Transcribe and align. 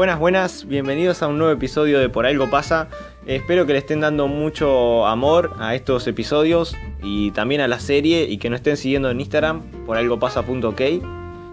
Buenas, 0.00 0.18
buenas, 0.18 0.66
bienvenidos 0.66 1.22
a 1.22 1.28
un 1.28 1.36
nuevo 1.36 1.52
episodio 1.52 1.98
de 1.98 2.08
Por 2.08 2.24
Algo 2.24 2.48
Pasa. 2.48 2.88
Espero 3.26 3.66
que 3.66 3.74
le 3.74 3.80
estén 3.80 4.00
dando 4.00 4.28
mucho 4.28 5.06
amor 5.06 5.52
a 5.58 5.74
estos 5.74 6.06
episodios 6.06 6.74
y 7.02 7.32
también 7.32 7.60
a 7.60 7.68
la 7.68 7.80
serie 7.80 8.22
y 8.22 8.38
que 8.38 8.48
nos 8.48 8.60
estén 8.60 8.78
siguiendo 8.78 9.10
en 9.10 9.20
Instagram, 9.20 9.60
por 9.84 9.98
algo 9.98 10.18
pasa.ok. 10.18 10.80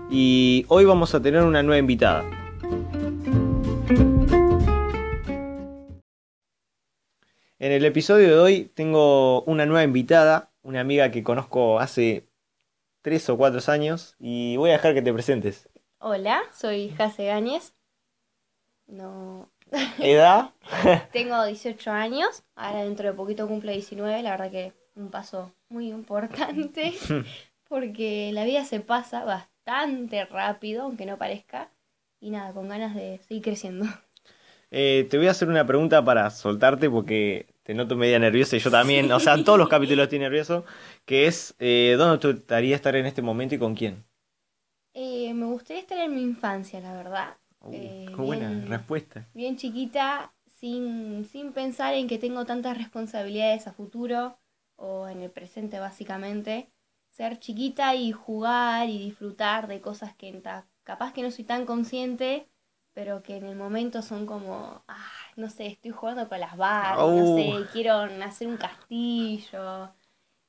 Y 0.10 0.66
hoy 0.70 0.86
vamos 0.86 1.14
a 1.14 1.22
tener 1.22 1.44
una 1.44 1.62
nueva 1.62 1.78
invitada. 1.78 2.24
En 7.60 7.74
el 7.74 7.84
episodio 7.84 8.30
de 8.30 8.40
hoy 8.40 8.72
tengo 8.74 9.42
una 9.42 9.66
nueva 9.66 9.84
invitada, 9.84 10.54
una 10.62 10.80
amiga 10.80 11.12
que 11.12 11.22
conozco 11.22 11.82
hace 11.82 12.26
tres 13.02 13.30
o 13.30 13.36
cuatro 13.36 13.60
años 13.70 14.16
y 14.22 14.56
voy 14.56 14.70
a 14.70 14.74
dejar 14.74 14.94
que 14.94 15.02
te 15.02 15.12
presentes. 15.12 15.68
Hola, 16.00 16.44
soy 16.54 16.92
Jase 16.92 17.26
Gáñez. 17.26 17.77
No. 18.88 19.50
¿Edad? 20.00 20.52
Tengo 21.12 21.44
18 21.44 21.92
años. 21.92 22.44
Ahora 22.56 22.84
dentro 22.84 23.08
de 23.08 23.14
poquito 23.14 23.48
cumplo 23.48 23.72
19. 23.72 24.24
La 24.24 24.32
verdad 24.32 24.52
que 24.52 24.74
un 24.96 25.10
paso 25.10 25.52
muy 25.70 25.90
importante. 25.90 26.94
Porque 27.70 28.32
la 28.34 28.46
vida 28.46 28.64
se 28.64 28.80
pasa 28.80 29.26
bastante 29.26 30.24
rápido, 30.26 30.84
aunque 30.84 31.06
no 31.06 31.18
parezca. 31.18 31.70
Y 32.20 32.32
nada, 32.32 32.54
con 32.54 32.70
ganas 32.70 32.96
de 32.96 33.20
seguir 33.28 33.44
creciendo. 33.44 33.86
Eh, 34.72 35.08
te 35.10 35.18
voy 35.18 35.28
a 35.28 35.32
hacer 35.32 35.50
una 35.50 35.66
pregunta 35.66 36.04
para 36.04 36.30
soltarte 36.30 36.90
porque 36.90 37.46
te 37.64 37.74
noto 37.74 37.96
media 37.96 38.20
nerviosa 38.20 38.56
y 38.56 38.60
yo 38.60 38.72
también. 38.72 39.12
O 39.12 39.20
sea, 39.20 39.36
en 39.36 39.44
todos 39.44 39.60
los 39.60 39.70
capítulos 39.70 40.04
estoy 40.04 40.20
nervioso. 40.20 40.66
Que 41.06 41.28
es, 41.28 41.56
eh, 41.60 41.96
¿dónde 41.98 42.18
te 42.20 42.32
gustaría 42.32 42.76
estar 42.76 42.96
en 42.96 43.06
este 43.06 43.22
momento 43.22 43.56
y 43.56 43.60
con 43.60 43.76
quién? 43.76 44.06
Eh, 44.94 45.34
me 45.34 45.46
gustaría 45.46 45.82
estar 45.82 46.00
en 46.00 46.16
mi 46.16 46.24
infancia, 46.24 46.80
la 46.80 46.94
verdad. 46.94 47.38
Uh, 47.62 47.72
Eh, 47.74 48.06
qué 48.16 48.22
buena 48.22 48.50
bien- 48.50 48.68
respuesta. 48.68 49.28
bien 49.34 49.58
chiquita, 49.58 50.34
sin, 50.46 51.26
sin 51.26 51.54
pensar 51.54 51.94
en 51.94 52.08
que 52.08 52.18
tengo 52.18 52.46
tantas 52.46 52.78
responsabilidades 52.78 53.68
a 53.68 53.74
futuro 53.74 54.40
o 54.76 55.08
en 55.08 55.22
el 55.22 55.32
presente 55.32 55.80
básicamente. 55.80 56.72
Ser 57.10 57.40
chiquita 57.40 57.96
y 57.96 58.12
jugar 58.12 58.90
y 58.90 58.98
disfrutar 59.00 59.68
de 59.68 59.82
cosas 59.82 60.16
que 60.16 60.32
ta- 60.42 60.68
capaz 60.84 61.14
que 61.14 61.24
no 61.24 61.32
soy 61.32 61.46
tan 61.46 61.66
consciente, 61.66 62.50
pero 62.94 63.22
que 63.24 63.38
en 63.38 63.46
el 63.46 63.56
momento 63.56 64.02
son 64.02 64.26
como, 64.26 64.84
ah, 64.88 65.12
no 65.36 65.50
sé, 65.50 65.68
estoy 65.68 65.92
jugando 65.92 66.28
con 66.30 66.40
las 66.40 66.56
barras, 66.58 67.14
no 67.16 67.26
Oh. 67.26 67.36
sé, 67.36 67.70
quiero 67.72 67.94
hacer 68.24 68.48
un 68.48 68.58
castillo, 68.58 69.94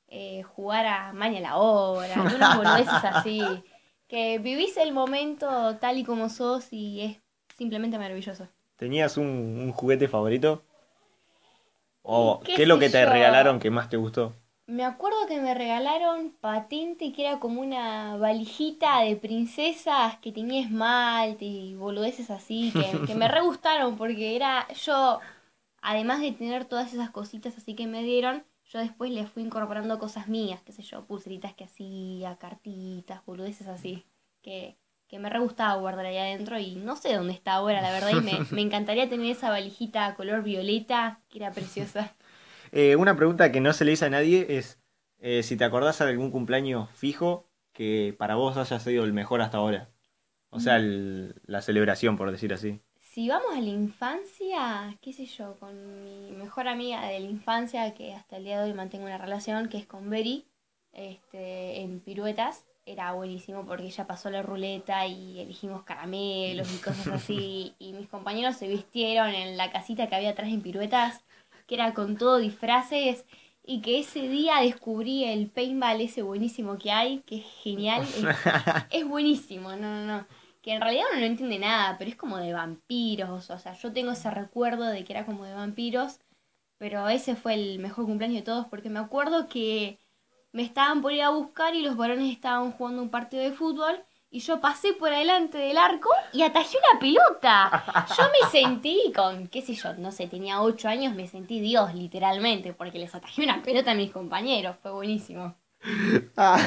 eh, 0.07 0.43
jugar 0.43 0.85
a 0.87 1.13
Maña 1.13 1.39
la 1.41 1.57
obra, 1.57 2.23
unas 2.25 2.53
boludeces 2.53 3.03
así. 3.05 3.65
Que 4.09 4.39
vivís 4.39 4.75
el 4.75 4.91
momento 4.91 5.77
tal 5.77 5.97
y 5.99 6.03
como 6.03 6.27
sos 6.29 6.73
y 6.73 7.01
es 7.01 7.17
simplemente 7.57 7.97
maravilloso. 7.97 8.49
¿Tenías 8.77 9.17
un, 9.17 9.27
un 9.27 9.71
juguete 9.71 10.07
favorito? 10.07 10.63
¿O 12.03 12.41
¿Qué 12.43 12.53
qué 12.53 12.63
es 12.63 12.67
lo 12.67 12.77
que 12.77 12.89
te 12.89 13.05
yo? 13.05 13.05
regalaron 13.05 13.57
que 13.61 13.71
más 13.71 13.87
te 13.89 13.95
gustó? 13.95 14.35
Me 14.67 14.83
acuerdo 14.85 15.25
que 15.27 15.41
me 15.41 15.53
regalaron 15.55 16.31
patente 16.39 17.11
que 17.11 17.23
era 17.27 17.39
como 17.39 17.59
una 17.61 18.17
valijita 18.17 19.01
de 19.01 19.15
princesas 19.15 20.17
que 20.19 20.31
tenía 20.31 20.61
esmalte 20.61 21.43
y 21.45 21.75
boludeces 21.75 22.29
así, 22.29 22.73
que, 22.77 23.01
que 23.03 23.15
me 23.15 23.27
re 23.27 23.41
gustaron 23.41 23.97
porque 23.97 24.35
era 24.35 24.67
yo, 24.73 25.19
además 25.81 26.21
de 26.21 26.31
tener 26.33 26.65
todas 26.65 26.93
esas 26.93 27.11
cositas 27.11 27.57
así 27.57 27.75
que 27.75 27.87
me 27.87 28.03
dieron, 28.03 28.45
yo 28.69 28.79
después 28.79 29.11
le 29.11 29.25
fui 29.27 29.43
incorporando 29.43 29.99
cosas 29.99 30.27
mías, 30.29 30.61
qué 30.63 30.71
sé 30.71 30.83
yo, 30.83 31.05
pulseritas 31.05 31.53
que 31.53 31.65
hacía, 31.65 32.37
cartitas, 32.37 33.25
boludeces 33.25 33.67
así, 33.67 34.05
que, 34.41 34.77
que 35.07 35.19
me 35.19 35.29
re 35.29 35.39
gustaba 35.39 35.75
guardar 35.79 36.05
ahí 36.05 36.17
adentro 36.17 36.59
y 36.59 36.75
no 36.75 36.95
sé 36.95 37.15
dónde 37.15 37.33
está 37.33 37.53
ahora, 37.53 37.81
la 37.81 37.91
verdad, 37.91 38.11
y 38.11 38.21
me, 38.21 38.39
me 38.55 38.61
encantaría 38.61 39.09
tener 39.09 39.31
esa 39.31 39.49
valijita 39.49 40.15
color 40.15 40.43
violeta, 40.43 41.19
que 41.29 41.39
era 41.39 41.51
preciosa. 41.51 42.15
Eh, 42.71 42.95
una 42.95 43.15
pregunta 43.15 43.51
que 43.51 43.61
no 43.61 43.73
se 43.73 43.83
le 43.83 43.93
hizo 43.93 44.05
a 44.05 44.11
nadie 44.11 44.45
es 44.57 44.79
eh, 45.17 45.41
si 45.41 45.57
te 45.57 45.63
acordás 45.63 45.97
de 45.97 46.05
algún 46.05 46.29
cumpleaños 46.29 46.87
fijo 46.91 47.49
que 47.73 48.15
para 48.19 48.35
vos 48.35 48.57
haya 48.57 48.79
sido 48.79 49.05
el 49.05 49.13
mejor 49.13 49.41
hasta 49.41 49.57
ahora. 49.57 49.89
O 50.51 50.59
sea, 50.59 50.75
el- 50.77 51.41
la 51.45 51.61
celebración, 51.61 52.15
por 52.15 52.29
decir 52.31 52.53
así. 52.53 52.81
Si 53.11 53.27
vamos 53.27 53.57
a 53.57 53.59
la 53.59 53.69
infancia, 53.69 54.95
qué 55.01 55.13
sé 55.13 55.25
yo, 55.25 55.57
con 55.59 56.03
mi 56.03 56.29
mejor 56.29 56.67
amiga 56.67 57.07
de 57.07 57.19
la 57.19 57.25
infancia, 57.25 57.95
que 57.95 58.13
hasta 58.13 58.37
el 58.37 58.43
día 58.43 58.61
de 58.61 58.69
hoy 58.69 58.75
mantengo 58.75 59.05
una 59.07 59.17
relación, 59.17 59.67
que 59.67 59.79
es 59.79 59.87
con 59.87 60.11
Beri, 60.11 60.45
este, 60.93 61.81
en 61.81 62.01
piruetas, 62.01 62.65
era 62.85 63.13
buenísimo 63.13 63.65
porque 63.65 63.87
ella 63.87 64.05
pasó 64.05 64.29
la 64.29 64.43
ruleta 64.43 65.07
y 65.07 65.39
elegimos 65.39 65.81
caramelos 65.81 66.71
y 66.71 66.77
cosas 66.77 67.07
así, 67.13 67.73
y 67.79 67.93
mis 67.93 68.07
compañeros 68.07 68.57
se 68.57 68.67
vistieron 68.67 69.29
en 69.29 69.57
la 69.57 69.71
casita 69.71 70.05
que 70.07 70.15
había 70.15 70.29
atrás 70.29 70.49
en 70.49 70.61
piruetas, 70.61 71.23
que 71.65 71.73
era 71.73 71.95
con 71.95 72.15
todo 72.15 72.37
disfraces, 72.37 73.25
y 73.63 73.81
que 73.81 73.99
ese 74.01 74.29
día 74.29 74.61
descubrí 74.61 75.23
el 75.23 75.47
paintball 75.49 76.01
ese 76.01 76.21
buenísimo 76.21 76.77
que 76.77 76.91
hay, 76.91 77.21
que 77.21 77.37
es 77.37 77.45
genial, 77.63 78.03
es 78.03 78.13
es 78.91 79.07
buenísimo, 79.07 79.71
no, 79.71 80.05
no, 80.05 80.05
no. 80.05 80.27
Que 80.61 80.73
en 80.73 80.81
realidad 80.81 81.05
uno 81.11 81.21
no 81.21 81.25
entiende 81.25 81.59
nada, 81.59 81.97
pero 81.97 82.09
es 82.09 82.17
como 82.17 82.37
de 82.37 82.53
vampiros. 82.53 83.49
O 83.49 83.59
sea, 83.59 83.73
yo 83.73 83.93
tengo 83.93 84.11
ese 84.11 84.29
recuerdo 84.29 84.85
de 84.85 85.05
que 85.05 85.13
era 85.13 85.25
como 85.25 85.45
de 85.45 85.53
vampiros, 85.53 86.19
pero 86.77 87.07
ese 87.09 87.35
fue 87.35 87.53
el 87.53 87.79
mejor 87.79 88.05
cumpleaños 88.05 88.39
de 88.39 88.45
todos 88.45 88.67
porque 88.67 88.89
me 88.89 88.99
acuerdo 88.99 89.47
que 89.47 89.99
me 90.51 90.63
estaban 90.63 91.01
por 91.01 91.13
ir 91.13 91.21
a 91.21 91.29
buscar 91.29 91.75
y 91.75 91.81
los 91.81 91.95
varones 91.95 92.31
estaban 92.31 92.71
jugando 92.71 93.01
un 93.01 93.09
partido 93.09 93.43
de 93.43 93.51
fútbol 93.51 94.03
y 94.31 94.39
yo 94.41 94.61
pasé 94.61 94.93
por 94.93 95.11
adelante 95.11 95.57
del 95.57 95.77
arco 95.77 96.09
y 96.33 96.43
atajé 96.43 96.77
una 96.77 96.99
pelota. 96.99 98.05
Yo 98.17 98.23
me 98.25 98.49
sentí 98.49 99.11
con, 99.15 99.47
qué 99.47 99.61
sé 99.61 99.73
yo, 99.73 99.93
no 99.95 100.11
sé, 100.11 100.27
tenía 100.27 100.61
ocho 100.61 100.87
años, 100.87 101.15
me 101.15 101.27
sentí 101.27 101.59
Dios 101.59 101.93
literalmente 101.95 102.73
porque 102.73 102.99
les 102.99 103.13
atajé 103.15 103.43
una 103.43 103.61
pelota 103.63 103.91
a 103.91 103.95
mis 103.95 104.11
compañeros. 104.11 104.75
Fue 104.81 104.91
buenísimo. 104.91 105.55
Ah, 106.37 106.59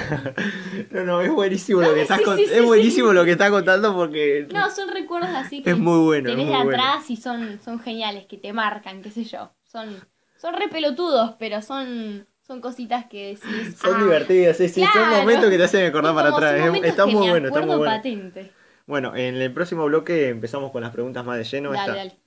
no, 0.91 1.05
no, 1.05 1.21
es 1.21 1.31
buenísimo 1.33 1.81
lo 1.83 1.95
que 1.95 2.03
estás 2.03 2.19
sí, 2.19 2.25
con- 2.25 2.37
sí, 2.39 2.47
sí, 2.47 2.55
es 2.55 2.65
buenísimo 2.65 3.12
lo 3.12 3.25
que 3.25 3.33
estás 3.33 3.50
contando 3.50 3.95
porque 3.95 4.47
No, 4.50 4.71
son 4.71 4.89
recuerdos 4.91 5.31
así 5.34 5.62
que 5.62 5.71
es 5.71 5.78
muy 5.78 5.99
bueno, 6.05 6.31
tenés 6.31 6.47
muy 6.47 6.56
de 6.56 6.62
bueno. 6.62 6.83
atrás 6.84 7.11
y 7.11 7.17
son, 7.17 7.61
son 7.61 7.81
geniales, 7.81 8.27
que 8.27 8.39
te 8.39 8.53
marcan, 8.53 9.03
qué 9.03 9.11
sé 9.11 9.25
yo. 9.25 9.50
Son, 9.65 10.06
son 10.37 10.55
re 10.55 10.69
pelotudos, 10.69 11.37
pero 11.39 11.62
son, 11.62 12.27
son 12.47 12.61
cositas 12.61 13.06
que 13.06 13.28
decís. 13.28 13.78
Son 13.81 13.93
ah, 13.93 14.05
divertidas, 14.05 14.56
sí, 14.56 14.69
sí, 14.69 14.83
son 14.87 14.93
claro. 15.03 15.21
momentos 15.21 15.50
que 15.50 15.56
te 15.56 15.65
hacen 15.65 15.87
acordar 15.87 16.15
para 16.15 16.29
atrás. 16.31 16.55
Está 16.84 17.06
muy 17.06 17.29
bueno, 17.29 17.49
está 17.49 17.61
muy 17.62 17.77
bueno. 17.77 17.97
patente. 17.97 18.53
Bueno, 18.87 19.17
en 19.17 19.37
el 19.37 19.53
próximo 19.53 19.87
bloque 19.87 20.29
empezamos 20.29 20.73
con 20.73 20.83
las 20.83 20.93
preguntas 20.93 21.25
más 21.25 21.39
de 21.39 21.44
lleno. 21.44 21.73
Dale, 21.73 21.79
Esta- 21.81 21.94
dale. 21.97 22.22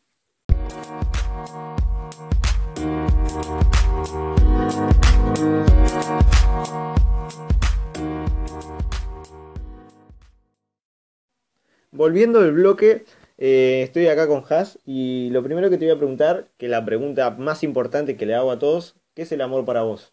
Volviendo 11.95 12.41
del 12.41 12.51
bloque, 12.51 13.05
eh, 13.37 13.83
estoy 13.83 14.07
acá 14.07 14.27
con 14.27 14.43
Has 14.49 14.77
y 14.85 15.29
lo 15.29 15.41
primero 15.41 15.69
que 15.69 15.77
te 15.77 15.85
voy 15.85 15.95
a 15.95 15.97
preguntar, 15.97 16.49
que 16.57 16.67
la 16.67 16.83
pregunta 16.83 17.31
más 17.31 17.63
importante 17.63 18.17
que 18.17 18.25
le 18.25 18.35
hago 18.35 18.51
a 18.51 18.59
todos, 18.59 18.95
¿qué 19.13 19.21
es 19.21 19.31
el 19.31 19.39
amor 19.39 19.63
para 19.63 19.83
vos? 19.83 20.11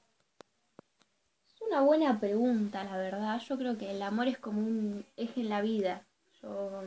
Es 1.45 1.61
una 1.61 1.81
buena 1.81 2.21
pregunta, 2.21 2.85
la 2.85 2.97
verdad. 2.97 3.41
Yo 3.49 3.59
creo 3.59 3.79
que 3.79 3.91
el 3.91 4.01
amor 4.01 4.29
es 4.29 4.39
como 4.39 4.61
un 4.61 5.05
eje 5.17 5.41
en 5.41 5.49
la 5.49 5.61
vida. 5.61 6.05
Yo 6.41 6.85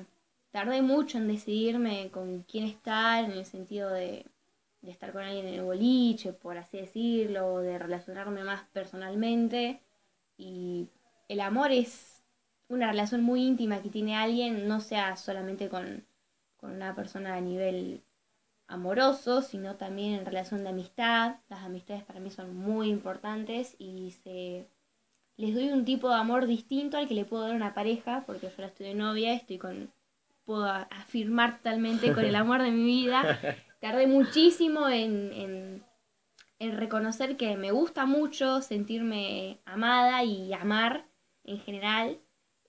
tardé 0.52 0.82
mucho 0.82 1.18
en 1.18 1.28
decidirme 1.28 2.10
con 2.10 2.44
quién 2.50 2.64
estar, 2.64 3.26
en 3.26 3.32
el 3.32 3.44
sentido 3.44 3.90
de, 3.90 4.26
de 4.82 4.92
estar 4.92 5.12
con 5.12 5.24
alguien 5.24 5.46
en 5.46 5.56
el 5.56 5.64
boliche, 5.64 6.32
por 6.32 6.58
así 6.58 6.78
decirlo, 6.78 7.60
de 7.60 7.78
relacionarme 7.80 8.46
más 8.46 8.64
personalmente. 8.72 9.82
Y 10.38 10.88
el 11.28 11.42
amor 11.42 11.74
es 11.74 12.15
una 12.68 12.92
relación 12.92 13.24
muy 13.24 13.46
íntima 13.46 13.82
que 13.82 13.90
tiene 13.90 14.16
alguien, 14.16 14.68
no 14.68 14.82
sea 14.82 15.16
solamente 15.18 15.70
con, 15.70 16.06
con 16.58 16.72
una 16.72 16.96
persona 16.96 17.36
a 17.36 17.42
nivel 17.42 18.04
amoroso, 18.68 19.42
sino 19.42 19.76
también 19.76 20.14
en 20.14 20.26
relación 20.26 20.64
de 20.64 20.70
amistad. 20.70 21.38
Las 21.48 21.64
amistades 21.64 22.04
para 22.04 22.20
mí 22.20 22.32
son 22.32 22.56
muy 22.56 22.90
importantes 22.90 23.76
y 23.78 24.12
se 24.12 24.68
les 25.38 25.54
doy 25.54 25.70
un 25.70 25.86
tipo 25.86 26.10
de 26.10 26.16
amor 26.16 26.48
distinto 26.48 26.98
al 26.98 27.08
que 27.08 27.14
le 27.14 27.26
puedo 27.26 27.44
dar 27.44 27.52
a 27.52 27.56
una 27.56 27.74
pareja, 27.74 28.24
porque 28.26 28.48
yo 28.48 28.52
ahora 28.52 28.68
estoy 28.68 28.88
de 28.88 28.96
novia, 28.96 29.34
estoy 29.34 29.58
con 29.58 29.92
puedo 30.46 30.66
afirmar 30.66 31.58
totalmente 31.58 32.14
con 32.14 32.24
el 32.24 32.36
amor 32.36 32.62
de 32.62 32.72
mi 32.72 32.84
vida. 32.84 33.40
Tardé 33.82 34.08
muchísimo 34.08 34.88
en, 34.88 35.34
en, 35.34 35.86
en 36.60 36.78
reconocer 36.78 37.36
que 37.36 37.58
me 37.58 37.72
gusta 37.72 38.06
mucho 38.06 38.62
sentirme 38.62 39.60
amada 39.66 40.24
y 40.24 40.54
amar 40.54 41.08
en 41.44 41.60
general. 41.60 42.20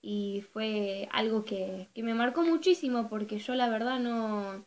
Y 0.01 0.43
fue 0.53 1.09
algo 1.11 1.43
que, 1.45 1.89
que 1.93 2.03
me 2.03 2.13
marcó 2.13 2.43
muchísimo 2.43 3.07
porque 3.09 3.39
yo 3.39 3.55
la 3.55 3.69
verdad 3.69 3.99
no 3.99 4.65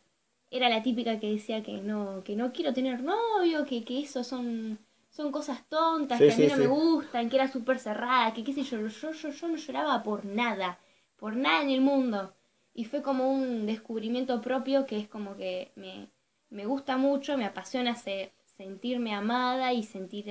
era 0.49 0.69
la 0.69 0.83
típica 0.83 1.19
que 1.19 1.31
decía 1.31 1.63
que 1.63 1.81
no, 1.81 2.23
que 2.23 2.35
no 2.35 2.51
quiero 2.51 2.73
tener 2.73 3.01
novio, 3.03 3.65
que, 3.65 3.83
que 3.85 3.99
eso 4.01 4.23
son, 4.23 4.79
son 5.09 5.31
cosas 5.31 5.67
tontas, 5.69 6.21
Sí, 6.21 6.25
que 6.25 6.33
a 6.33 6.37
mí 6.37 6.45
sí, 6.45 6.49
no 6.49 6.57
sí. 6.57 6.63
me 6.63 6.67
gustan, 6.67 7.29
que 7.29 7.37
era 7.37 7.47
súper 7.47 7.79
cerrada, 7.79 8.33
que 8.33 8.43
qué 8.43 8.53
sé 8.53 8.63
yo, 8.63 8.85
yo, 8.87 9.11
yo, 9.13 9.29
yo 9.31 9.47
no 9.47 9.55
lloraba 9.55 10.03
por 10.03 10.25
nada, 10.25 10.79
por 11.17 11.35
nada 11.35 11.63
en 11.63 11.69
el 11.69 11.81
mundo. 11.81 12.33
y 12.73 12.85
fue 12.85 13.01
como 13.01 13.31
un 13.31 13.65
descubrimiento 13.65 14.41
propio 14.41 14.85
que 14.85 14.97
es 14.99 15.07
como 15.07 15.35
que 15.37 15.71
me, 15.75 16.09
me 16.49 16.65
gusta 16.65 16.97
mucho, 16.97 17.37
me 17.37 17.45
apasiona 17.45 17.95
sentirme 18.45 19.13
amada 19.13 19.73
y 19.73 19.83
sentir 19.83 20.29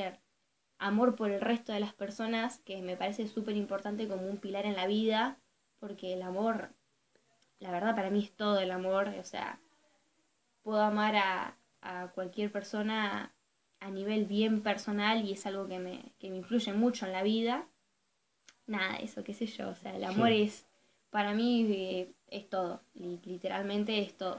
amor 0.80 1.14
por 1.14 1.30
el 1.30 1.40
resto 1.40 1.72
de 1.72 1.80
las 1.80 1.94
personas, 1.94 2.58
que 2.60 2.82
me 2.82 2.96
parece 2.96 3.28
súper 3.28 3.56
importante 3.56 4.08
como 4.08 4.26
un 4.26 4.38
pilar 4.38 4.66
en 4.66 4.74
la 4.74 4.86
vida, 4.86 5.38
porque 5.78 6.14
el 6.14 6.22
amor, 6.22 6.70
la 7.60 7.70
verdad 7.70 7.94
para 7.94 8.10
mí 8.10 8.24
es 8.24 8.32
todo 8.32 8.58
el 8.58 8.72
amor, 8.72 9.08
o 9.08 9.24
sea, 9.24 9.60
puedo 10.62 10.80
amar 10.80 11.16
a, 11.16 11.56
a 11.82 12.08
cualquier 12.08 12.50
persona 12.50 13.32
a 13.78 13.90
nivel 13.90 14.24
bien 14.24 14.62
personal 14.62 15.24
y 15.24 15.32
es 15.32 15.46
algo 15.46 15.68
que 15.68 15.78
me, 15.78 16.12
que 16.18 16.30
me 16.30 16.36
influye 16.36 16.72
mucho 16.72 17.06
en 17.06 17.12
la 17.12 17.22
vida. 17.22 17.66
Nada, 18.66 18.96
eso, 18.96 19.22
qué 19.22 19.34
sé 19.34 19.46
yo, 19.46 19.68
o 19.70 19.74
sea, 19.74 19.96
el 19.96 20.04
amor 20.04 20.30
es, 20.30 20.66
para 21.10 21.34
mí 21.34 21.66
eh, 21.70 22.12
es 22.28 22.48
todo, 22.48 22.82
literalmente 22.94 23.98
es 24.00 24.16
todo. 24.16 24.38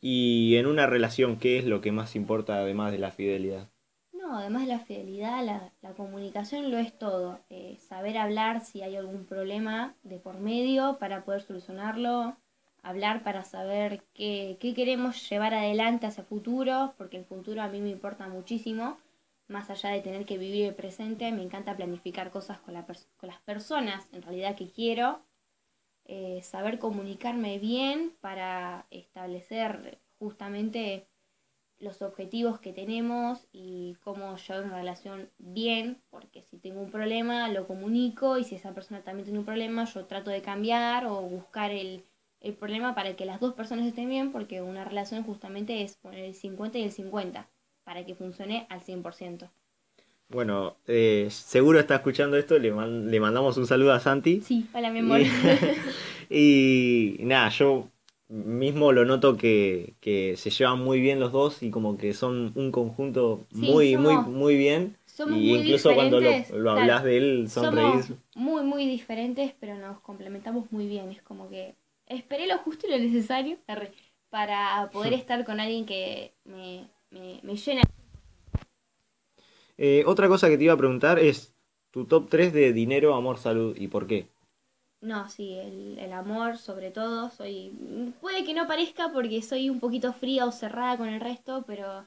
Y 0.00 0.56
en 0.56 0.66
una 0.66 0.86
relación, 0.86 1.38
¿qué 1.38 1.58
es 1.58 1.64
lo 1.64 1.80
que 1.80 1.90
más 1.90 2.14
importa 2.14 2.56
además 2.56 2.92
de 2.92 2.98
la 2.98 3.10
fidelidad? 3.10 3.70
No, 4.24 4.38
además 4.38 4.62
de 4.62 4.68
la 4.68 4.78
fidelidad, 4.78 5.44
la, 5.44 5.70
la 5.82 5.92
comunicación 5.92 6.70
lo 6.70 6.78
es 6.78 6.98
todo. 6.98 7.40
Eh, 7.50 7.76
saber 7.78 8.16
hablar 8.16 8.62
si 8.62 8.80
hay 8.80 8.96
algún 8.96 9.26
problema 9.26 9.96
de 10.02 10.18
por 10.18 10.38
medio 10.40 10.96
para 10.98 11.24
poder 11.26 11.42
solucionarlo, 11.42 12.34
hablar 12.82 13.22
para 13.22 13.44
saber 13.44 14.02
qué, 14.14 14.56
qué 14.60 14.72
queremos 14.72 15.28
llevar 15.28 15.52
adelante 15.52 16.06
hacia 16.06 16.24
futuro, 16.24 16.94
porque 16.96 17.18
el 17.18 17.26
futuro 17.26 17.60
a 17.60 17.68
mí 17.68 17.82
me 17.82 17.90
importa 17.90 18.26
muchísimo. 18.26 18.96
Más 19.46 19.68
allá 19.68 19.90
de 19.90 20.00
tener 20.00 20.24
que 20.24 20.38
vivir 20.38 20.64
el 20.68 20.74
presente, 20.74 21.30
me 21.30 21.42
encanta 21.42 21.76
planificar 21.76 22.30
cosas 22.30 22.58
con, 22.60 22.72
la 22.72 22.86
con 22.86 23.28
las 23.28 23.40
personas 23.42 24.08
en 24.12 24.22
realidad 24.22 24.56
que 24.56 24.70
quiero. 24.70 25.20
Eh, 26.06 26.40
saber 26.42 26.78
comunicarme 26.78 27.58
bien 27.58 28.16
para 28.22 28.86
establecer 28.90 29.98
justamente 30.18 31.08
los 31.78 32.02
objetivos 32.02 32.60
que 32.60 32.72
tenemos 32.72 33.46
y 33.52 33.96
cómo 34.02 34.36
llevar 34.36 34.64
una 34.64 34.78
relación 34.78 35.28
bien, 35.38 36.00
porque 36.10 36.42
si 36.42 36.58
tengo 36.58 36.80
un 36.80 36.90
problema 36.90 37.48
lo 37.48 37.66
comunico 37.66 38.38
y 38.38 38.44
si 38.44 38.54
esa 38.54 38.74
persona 38.74 39.02
también 39.02 39.24
tiene 39.24 39.38
un 39.38 39.44
problema 39.44 39.84
yo 39.84 40.04
trato 40.06 40.30
de 40.30 40.42
cambiar 40.42 41.06
o 41.06 41.20
buscar 41.22 41.70
el, 41.70 42.04
el 42.40 42.54
problema 42.54 42.94
para 42.94 43.16
que 43.16 43.24
las 43.24 43.40
dos 43.40 43.54
personas 43.54 43.86
estén 43.86 44.08
bien, 44.08 44.32
porque 44.32 44.62
una 44.62 44.84
relación 44.84 45.24
justamente 45.24 45.82
es 45.82 45.96
poner 45.96 46.24
el 46.24 46.34
50 46.34 46.78
y 46.78 46.84
el 46.84 46.92
50 46.92 47.48
para 47.84 48.04
que 48.04 48.14
funcione 48.14 48.66
al 48.70 48.80
100%. 48.80 49.50
Bueno, 50.28 50.76
eh, 50.86 51.28
seguro 51.30 51.78
está 51.78 51.96
escuchando 51.96 52.36
esto, 52.36 52.58
le, 52.58 52.70
le 52.70 53.20
mandamos 53.20 53.56
un 53.56 53.66
saludo 53.66 53.92
a 53.92 54.00
Santi. 54.00 54.40
Sí, 54.40 54.66
a 54.72 54.80
la 54.80 54.90
memoria. 54.90 55.30
y 56.30 57.16
nada, 57.20 57.50
yo 57.50 57.88
mismo 58.28 58.92
lo 58.92 59.04
noto 59.04 59.36
que, 59.36 59.94
que, 60.00 60.36
se 60.36 60.50
llevan 60.50 60.80
muy 60.80 61.00
bien 61.00 61.20
los 61.20 61.32
dos 61.32 61.62
y 61.62 61.70
como 61.70 61.96
que 61.96 62.14
son 62.14 62.52
un 62.54 62.72
conjunto 62.72 63.46
muy, 63.52 63.96
muy, 63.96 64.16
muy 64.16 64.56
bien. 64.56 64.96
y 65.30 65.54
incluso 65.54 65.94
cuando 65.94 66.20
lo, 66.20 66.30
lo 66.52 66.70
hablas 66.70 67.04
de 67.04 67.16
él, 67.16 67.48
sonreís. 67.48 68.06
Somos 68.06 68.22
muy, 68.34 68.62
muy 68.62 68.86
diferentes, 68.86 69.52
pero 69.60 69.76
nos 69.76 70.00
complementamos 70.00 70.70
muy 70.72 70.86
bien. 70.86 71.10
Es 71.10 71.22
como 71.22 71.48
que 71.50 71.74
esperé 72.06 72.46
lo 72.46 72.58
justo 72.58 72.86
y 72.86 72.90
lo 72.90 72.98
necesario 72.98 73.58
para 74.30 74.90
poder 74.92 75.12
estar 75.12 75.44
con 75.44 75.60
alguien 75.60 75.86
que 75.86 76.32
me, 76.44 76.88
me, 77.10 77.40
me 77.42 77.56
llena. 77.56 77.82
Eh, 79.76 80.04
otra 80.06 80.28
cosa 80.28 80.48
que 80.48 80.56
te 80.56 80.64
iba 80.64 80.72
a 80.72 80.78
preguntar 80.78 81.18
es 81.18 81.54
tu 81.90 82.06
top 82.06 82.28
3 82.28 82.52
de 82.52 82.72
dinero, 82.72 83.14
amor, 83.14 83.38
salud 83.38 83.76
y 83.78 83.88
por 83.88 84.06
qué. 84.06 84.33
No, 85.04 85.28
sí, 85.28 85.52
el, 85.58 85.98
el, 85.98 86.12
amor 86.14 86.56
sobre 86.56 86.90
todo, 86.90 87.28
soy... 87.28 88.14
Puede 88.22 88.42
que 88.42 88.54
no 88.54 88.66
parezca 88.66 89.12
porque 89.12 89.42
soy 89.42 89.68
un 89.68 89.78
poquito 89.78 90.14
fría 90.14 90.46
o 90.46 90.50
cerrada 90.50 90.96
con 90.96 91.08
el 91.08 91.20
resto, 91.20 91.62
pero 91.66 92.06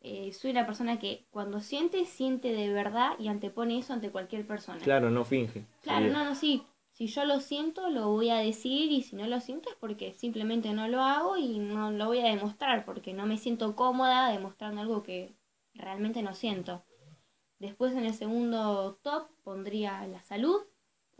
eh, 0.00 0.32
soy 0.32 0.52
una 0.52 0.64
persona 0.64 1.00
que 1.00 1.26
cuando 1.30 1.60
siente, 1.60 2.04
siente 2.06 2.52
de 2.52 2.72
verdad 2.72 3.18
y 3.18 3.26
antepone 3.26 3.78
eso 3.78 3.92
ante 3.92 4.10
cualquier 4.10 4.46
persona. 4.46 4.78
Claro, 4.78 5.10
no 5.10 5.24
finge. 5.24 5.64
Claro, 5.82 6.06
no, 6.06 6.24
no, 6.24 6.36
sí. 6.36 6.62
Si 6.92 7.08
yo 7.08 7.24
lo 7.24 7.40
siento, 7.40 7.90
lo 7.90 8.08
voy 8.08 8.30
a 8.30 8.36
decir 8.36 8.92
y 8.92 9.02
si 9.02 9.16
no 9.16 9.26
lo 9.26 9.40
siento 9.40 9.68
es 9.68 9.76
porque 9.76 10.14
simplemente 10.14 10.72
no 10.72 10.86
lo 10.86 11.02
hago 11.02 11.36
y 11.36 11.58
no 11.58 11.90
lo 11.90 12.06
voy 12.06 12.20
a 12.20 12.26
demostrar 12.26 12.84
porque 12.84 13.12
no 13.12 13.26
me 13.26 13.38
siento 13.38 13.74
cómoda 13.74 14.30
demostrando 14.30 14.82
algo 14.82 15.02
que 15.02 15.34
realmente 15.74 16.22
no 16.22 16.34
siento. 16.34 16.84
Después 17.58 17.94
en 17.94 18.04
el 18.04 18.14
segundo 18.14 19.00
top 19.02 19.28
pondría 19.42 20.06
la 20.06 20.22
salud 20.22 20.60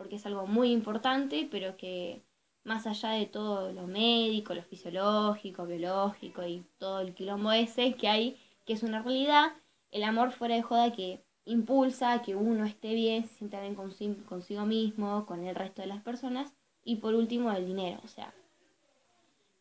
porque 0.01 0.17
es 0.17 0.25
algo 0.25 0.47
muy 0.47 0.73
importante, 0.73 1.47
pero 1.51 1.77
que 1.77 2.23
más 2.65 2.87
allá 2.87 3.11
de 3.11 3.27
todo 3.27 3.71
lo 3.71 3.87
médico, 3.87 4.55
lo 4.55 4.63
fisiológico, 4.63 5.67
biológico 5.67 6.43
y 6.43 6.65
todo 6.79 7.01
el 7.01 7.13
quilombo 7.13 7.53
ese 7.53 7.93
que 7.93 8.09
hay, 8.09 8.41
que 8.65 8.73
es 8.73 8.83
una 8.83 9.03
realidad, 9.03 9.53
el 9.91 10.05
amor 10.05 10.33
fuera 10.33 10.55
de 10.55 10.63
joda 10.63 10.91
que 10.91 11.23
impulsa 11.45 12.23
que 12.23 12.35
uno 12.35 12.65
esté 12.65 12.95
bien, 12.95 13.27
se 13.27 13.35
sienta 13.35 13.61
bien 13.61 13.75
consigo, 13.75 14.65
mismo, 14.65 15.27
con 15.27 15.45
el 15.45 15.55
resto 15.55 15.83
de 15.83 15.89
las 15.89 16.01
personas, 16.01 16.55
y 16.83 16.97
por 16.97 17.15
último 17.15 17.53
el 17.53 17.67
dinero, 17.67 18.01
o 18.03 18.09
sea, 18.09 18.33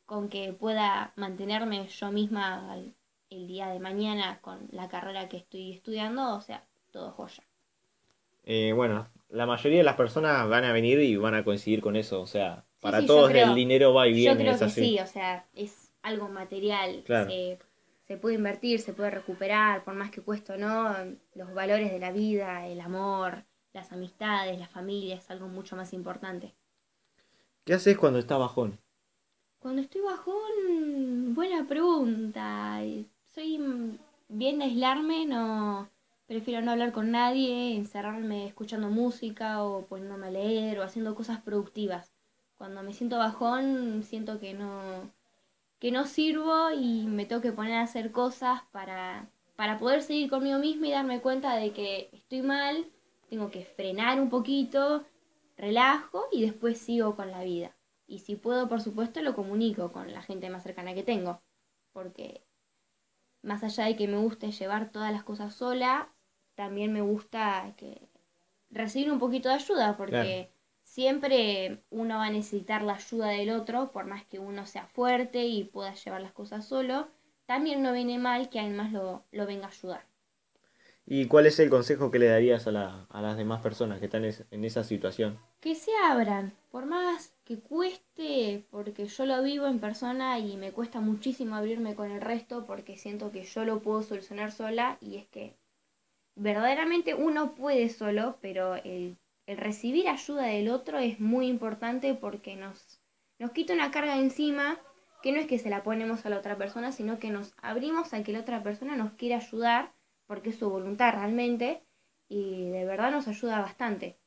con 0.06 0.30
que 0.30 0.54
pueda 0.54 1.12
mantenerme 1.18 1.86
yo 1.90 2.12
misma 2.14 2.78
el 3.30 3.48
día 3.50 3.68
de 3.68 3.82
mañana 3.82 4.40
con 4.40 4.70
la 4.72 4.88
carrera 4.88 5.28
que 5.28 5.36
estoy 5.36 5.74
estudiando, 5.74 6.34
o 6.34 6.40
sea, 6.40 6.64
todo 6.92 7.12
joya. 7.12 7.44
Eh, 8.46 8.72
bueno, 8.72 9.06
la 9.30 9.46
mayoría 9.46 9.80
de 9.80 9.84
las 9.84 9.96
personas 9.96 10.48
van 10.50 10.64
a 10.64 10.74
venir 10.74 11.00
y 11.00 11.16
van 11.16 11.36
a 11.36 11.44
coincidir 11.44 11.82
con 11.82 11.96
eso. 11.96 12.22
O 12.22 12.28
sea, 12.28 12.66
para 12.80 13.06
todos 13.06 13.32
el 13.32 13.56
dinero 13.56 13.94
va 13.94 14.08
y 14.08 14.14
viene. 14.14 14.44
Yo 14.44 14.58
creo 14.58 14.60
que 14.60 14.70
sí, 14.70 15.00
o 15.00 15.08
sea, 15.08 15.46
es 15.54 15.92
algo 16.02 16.28
material. 16.30 17.04
Se, 17.06 17.60
se, 18.08 18.18
puede 18.18 18.36
invertir, 18.36 18.80
se 18.80 18.94
puede 18.94 19.12
recuperar, 19.12 19.84
por 19.84 19.94
más 19.94 20.12
que 20.12 20.22
cueste 20.22 20.54
o 20.54 20.58
no. 20.58 20.96
Los 21.36 21.54
valores 21.54 21.92
de 21.92 22.00
la 22.00 22.12
vida, 22.12 22.68
el 22.68 22.82
amor, 22.82 23.44
las 23.74 23.92
amistades, 23.92 24.58
la 24.60 24.68
familia, 24.68 25.16
es 25.16 25.30
algo 25.30 25.48
mucho 25.48 25.76
más 25.76 25.94
importante. 25.94 26.56
¿Qué 27.66 27.74
haces 27.74 27.98
cuando 27.98 28.20
estás 28.20 28.40
bajón? 28.40 28.80
Cuando 29.60 29.82
estoy 29.82 30.02
bajón, 30.02 31.36
buena 31.36 31.68
pregunta. 31.68 32.82
Soy 33.28 33.60
bien 34.28 34.60
de 34.60 34.66
aislarme, 34.66 35.26
no 35.26 35.90
Prefiero 36.30 36.62
no 36.62 36.70
hablar 36.70 36.92
con 36.92 37.10
nadie, 37.10 37.76
encerrarme 37.76 38.46
escuchando 38.46 38.90
música 38.90 39.64
o 39.64 39.88
poniéndome 39.88 40.28
a 40.28 40.30
leer 40.30 40.78
o 40.78 40.84
haciendo 40.84 41.16
cosas 41.16 41.42
productivas. 41.42 42.14
Cuando 42.56 42.84
me 42.84 42.94
siento 42.94 43.18
bajón, 43.18 44.04
siento 44.04 44.40
que 44.40 44.54
no, 44.54 45.12
que 45.80 45.92
no 45.92 46.06
sirvo 46.06 46.70
y 46.70 47.08
me 47.08 47.26
tengo 47.26 47.42
que 47.42 47.52
poner 47.52 47.74
a 47.74 47.82
hacer 47.82 48.12
cosas 48.12 48.62
para, 48.72 49.28
para 49.56 49.80
poder 49.80 50.04
seguir 50.04 50.30
conmigo 50.30 50.60
misma 50.60 50.88
y 50.88 50.92
darme 50.92 51.20
cuenta 51.20 51.56
de 51.56 51.72
que 51.72 52.12
estoy 52.14 52.44
mal, 52.44 52.86
tengo 53.28 53.50
que 53.50 53.66
frenar 53.66 54.22
un 54.22 54.30
poquito, 54.30 55.04
relajo 55.58 56.28
y 56.32 56.44
después 56.44 56.78
sigo 56.78 57.16
con 57.16 57.32
la 57.32 57.44
vida. 57.44 57.76
Y 58.06 58.20
si 58.20 58.36
puedo, 58.36 58.70
por 58.70 58.82
supuesto, 58.82 59.20
lo 59.24 59.34
comunico 59.34 59.92
con 59.92 60.14
la 60.14 60.22
gente 60.22 60.52
más 60.52 60.62
cercana 60.62 60.94
que 60.94 61.02
tengo. 61.02 61.42
Porque 61.92 62.44
más 63.42 63.64
allá 63.64 63.86
de 63.86 63.96
que 63.96 64.08
me 64.08 64.20
guste 64.20 64.52
llevar 64.52 64.92
todas 64.92 65.12
las 65.12 65.24
cosas 65.24 65.56
sola, 65.56 66.14
también 66.60 66.92
me 66.92 67.00
gusta 67.00 67.74
que 67.78 68.10
recibir 68.70 69.10
un 69.14 69.18
poquito 69.18 69.48
de 69.48 69.56
ayuda, 69.56 69.96
porque 69.96 70.52
siempre 70.84 71.84
uno 71.90 72.18
va 72.18 72.26
a 72.26 72.32
necesitar 72.32 72.82
la 72.82 72.96
ayuda 72.96 73.28
del 73.30 73.52
otro, 73.52 73.92
por 73.94 74.06
más 74.06 74.26
que 74.26 74.40
uno 74.40 74.66
sea 74.66 74.86
fuerte 74.88 75.46
y 75.46 75.64
pueda 75.64 75.94
llevar 75.94 76.22
las 76.22 76.34
cosas 76.34 76.68
solo, 76.68 77.08
también 77.46 77.82
no 77.82 77.94
viene 77.94 78.20
mal 78.20 78.50
que 78.50 78.60
alguien 78.60 78.76
más 78.76 78.92
lo, 78.92 79.24
lo 79.32 79.46
venga 79.46 79.68
a 79.68 79.70
ayudar. 79.70 80.04
¿Y 81.06 81.28
cuál 81.28 81.46
es 81.46 81.60
el 81.60 81.70
consejo 81.70 82.12
que 82.12 82.20
le 82.20 82.28
darías 82.28 82.68
a, 82.68 82.72
la, 82.72 83.06
a 83.10 83.22
las 83.22 83.38
demás 83.38 83.62
personas 83.62 84.00
que 84.00 84.06
están 84.06 84.26
en 84.26 84.66
esa 84.66 84.84
situación? 84.84 85.40
Que 85.62 85.74
se 85.76 85.92
abran, 85.96 86.54
por 86.70 86.86
más 86.86 87.34
que 87.46 87.60
cueste, 87.60 88.66
porque 88.72 89.06
yo 89.08 89.26
lo 89.26 89.42
vivo 89.42 89.68
en 89.68 89.80
persona 89.80 90.38
y 90.40 90.58
me 90.58 90.74
cuesta 90.74 91.00
muchísimo 91.00 91.56
abrirme 91.56 91.96
con 91.96 92.12
el 92.12 92.20
resto 92.20 92.66
porque 92.66 92.98
siento 92.98 93.32
que 93.32 93.44
yo 93.44 93.64
lo 93.64 93.82
puedo 93.82 94.04
solucionar 94.04 94.52
sola 94.52 94.98
y 95.00 95.16
es 95.16 95.28
que 95.28 95.56
verdaderamente 96.40 97.14
uno 97.14 97.54
puede 97.56 97.90
solo, 97.90 98.38
pero 98.42 98.76
el, 98.76 99.18
recibir 99.48 100.08
ayuda 100.08 100.44
del 100.44 100.70
otro 100.70 101.00
es 101.00 101.20
muy 101.20 101.48
importante 101.48 102.14
porque 102.14 102.56
nos, 102.56 103.02
nos 103.40 103.52
quita 103.52 103.74
una 103.74 103.92
carga 103.92 104.18
encima 104.18 104.78
que 105.24 105.32
no 105.32 105.40
es 105.40 105.48
que 105.48 105.60
se 105.60 105.70
la 105.70 105.84
ponemos 105.84 106.26
a 106.26 106.30
la 106.30 106.38
otra 106.38 106.58
persona, 106.58 106.92
sino 106.92 107.20
que 107.20 107.30
nos 107.30 107.54
abrimos 107.62 108.14
a 108.14 108.24
que 108.24 108.32
la 108.32 108.40
otra 108.40 108.64
persona 108.64 108.96
nos 108.96 109.14
quiera 109.14 109.38
ayudar, 109.38 109.92
porque 110.28 110.52
es 110.52 110.58
su 110.58 110.70
voluntad 110.70 111.14
realmente, 111.14 111.84
y 112.30 112.70
de 112.70 112.86
verdad 112.86 113.12
nos 113.12 113.28
ayuda 113.28 113.60
bastante. 113.60 114.18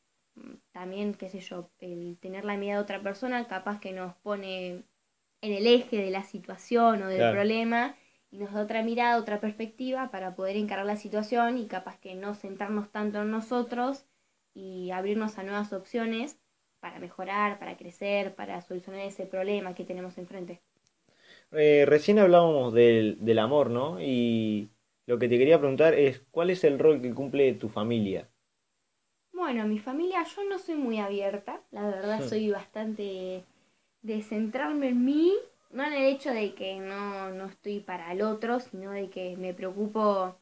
También, 0.73 1.14
qué 1.14 1.31
sé 1.31 1.40
yo, 1.40 1.71
el 1.78 2.19
tener 2.21 2.45
la 2.45 2.57
mirada 2.57 2.81
de 2.81 2.85
otra 2.85 3.02
persona 3.02 3.47
capaz 3.47 3.81
que 3.81 3.92
nos 3.92 4.14
pone 4.16 4.85
en 5.40 5.52
el 5.52 5.66
eje 5.66 5.99
de 5.99 6.11
la 6.11 6.25
situación 6.25 7.02
o 7.02 7.09
del 7.09 7.33
problema 7.33 7.97
y 8.32 8.38
nos 8.38 8.52
da 8.52 8.62
otra 8.62 8.82
mirada, 8.82 9.18
otra 9.20 9.40
perspectiva 9.40 10.10
para 10.10 10.34
poder 10.34 10.56
encarar 10.56 10.86
la 10.86 10.96
situación 10.96 11.58
y 11.58 11.68
capaz 11.68 11.98
que 12.00 12.16
no 12.16 12.34
sentarnos 12.34 12.90
tanto 12.90 13.22
en 13.22 13.30
nosotros 13.30 14.06
y 14.54 14.90
abrirnos 14.92 15.38
a 15.38 15.44
nuevas 15.44 15.72
opciones 15.72 16.38
para 16.80 16.98
mejorar, 17.00 17.60
para 17.60 17.76
crecer, 17.76 18.34
para 18.34 18.60
solucionar 18.62 19.02
ese 19.02 19.26
problema 19.26 19.74
que 19.74 19.84
tenemos 19.84 20.18
enfrente. 20.18 20.62
Eh, 21.52 21.84
recién 21.86 22.18
hablábamos 22.18 22.72
del, 22.74 23.18
del 23.20 23.38
amor, 23.38 23.70
¿no? 23.70 24.00
Y 24.00 24.70
lo 25.06 25.18
que 25.18 25.28
te 25.28 25.38
quería 25.38 25.58
preguntar 25.58 25.94
es, 25.94 26.20
¿cuál 26.30 26.50
es 26.50 26.64
el 26.64 26.78
rol 26.78 27.00
que 27.02 27.14
cumple 27.14 27.52
tu 27.54 27.68
familia? 27.68 28.28
Bueno, 29.32 29.66
mi 29.66 29.78
familia, 29.78 30.22
yo 30.24 30.44
no 30.44 30.58
soy 30.58 30.76
muy 30.76 30.98
abierta, 30.98 31.60
la 31.70 31.82
verdad 31.86 32.22
Hmm. 32.22 32.26
soy 32.26 32.50
bastante 32.50 33.44
de 34.02 34.22
centrarme 34.22 34.88
en 34.90 35.04
mí, 35.04 35.32
no 35.73 35.85
en 35.85 35.95
el 35.95 36.05
hecho 36.05 36.31
de 36.31 36.55
que 36.55 36.76
no, 36.76 37.31
no 37.31 37.47
estoy 37.47 37.81
para 37.81 38.12
el 38.12 38.23
otro, 38.23 38.61
sino 38.61 38.91
de 38.91 39.09
que 39.09 39.37
me 39.37 39.55
preocupo, 39.55 40.37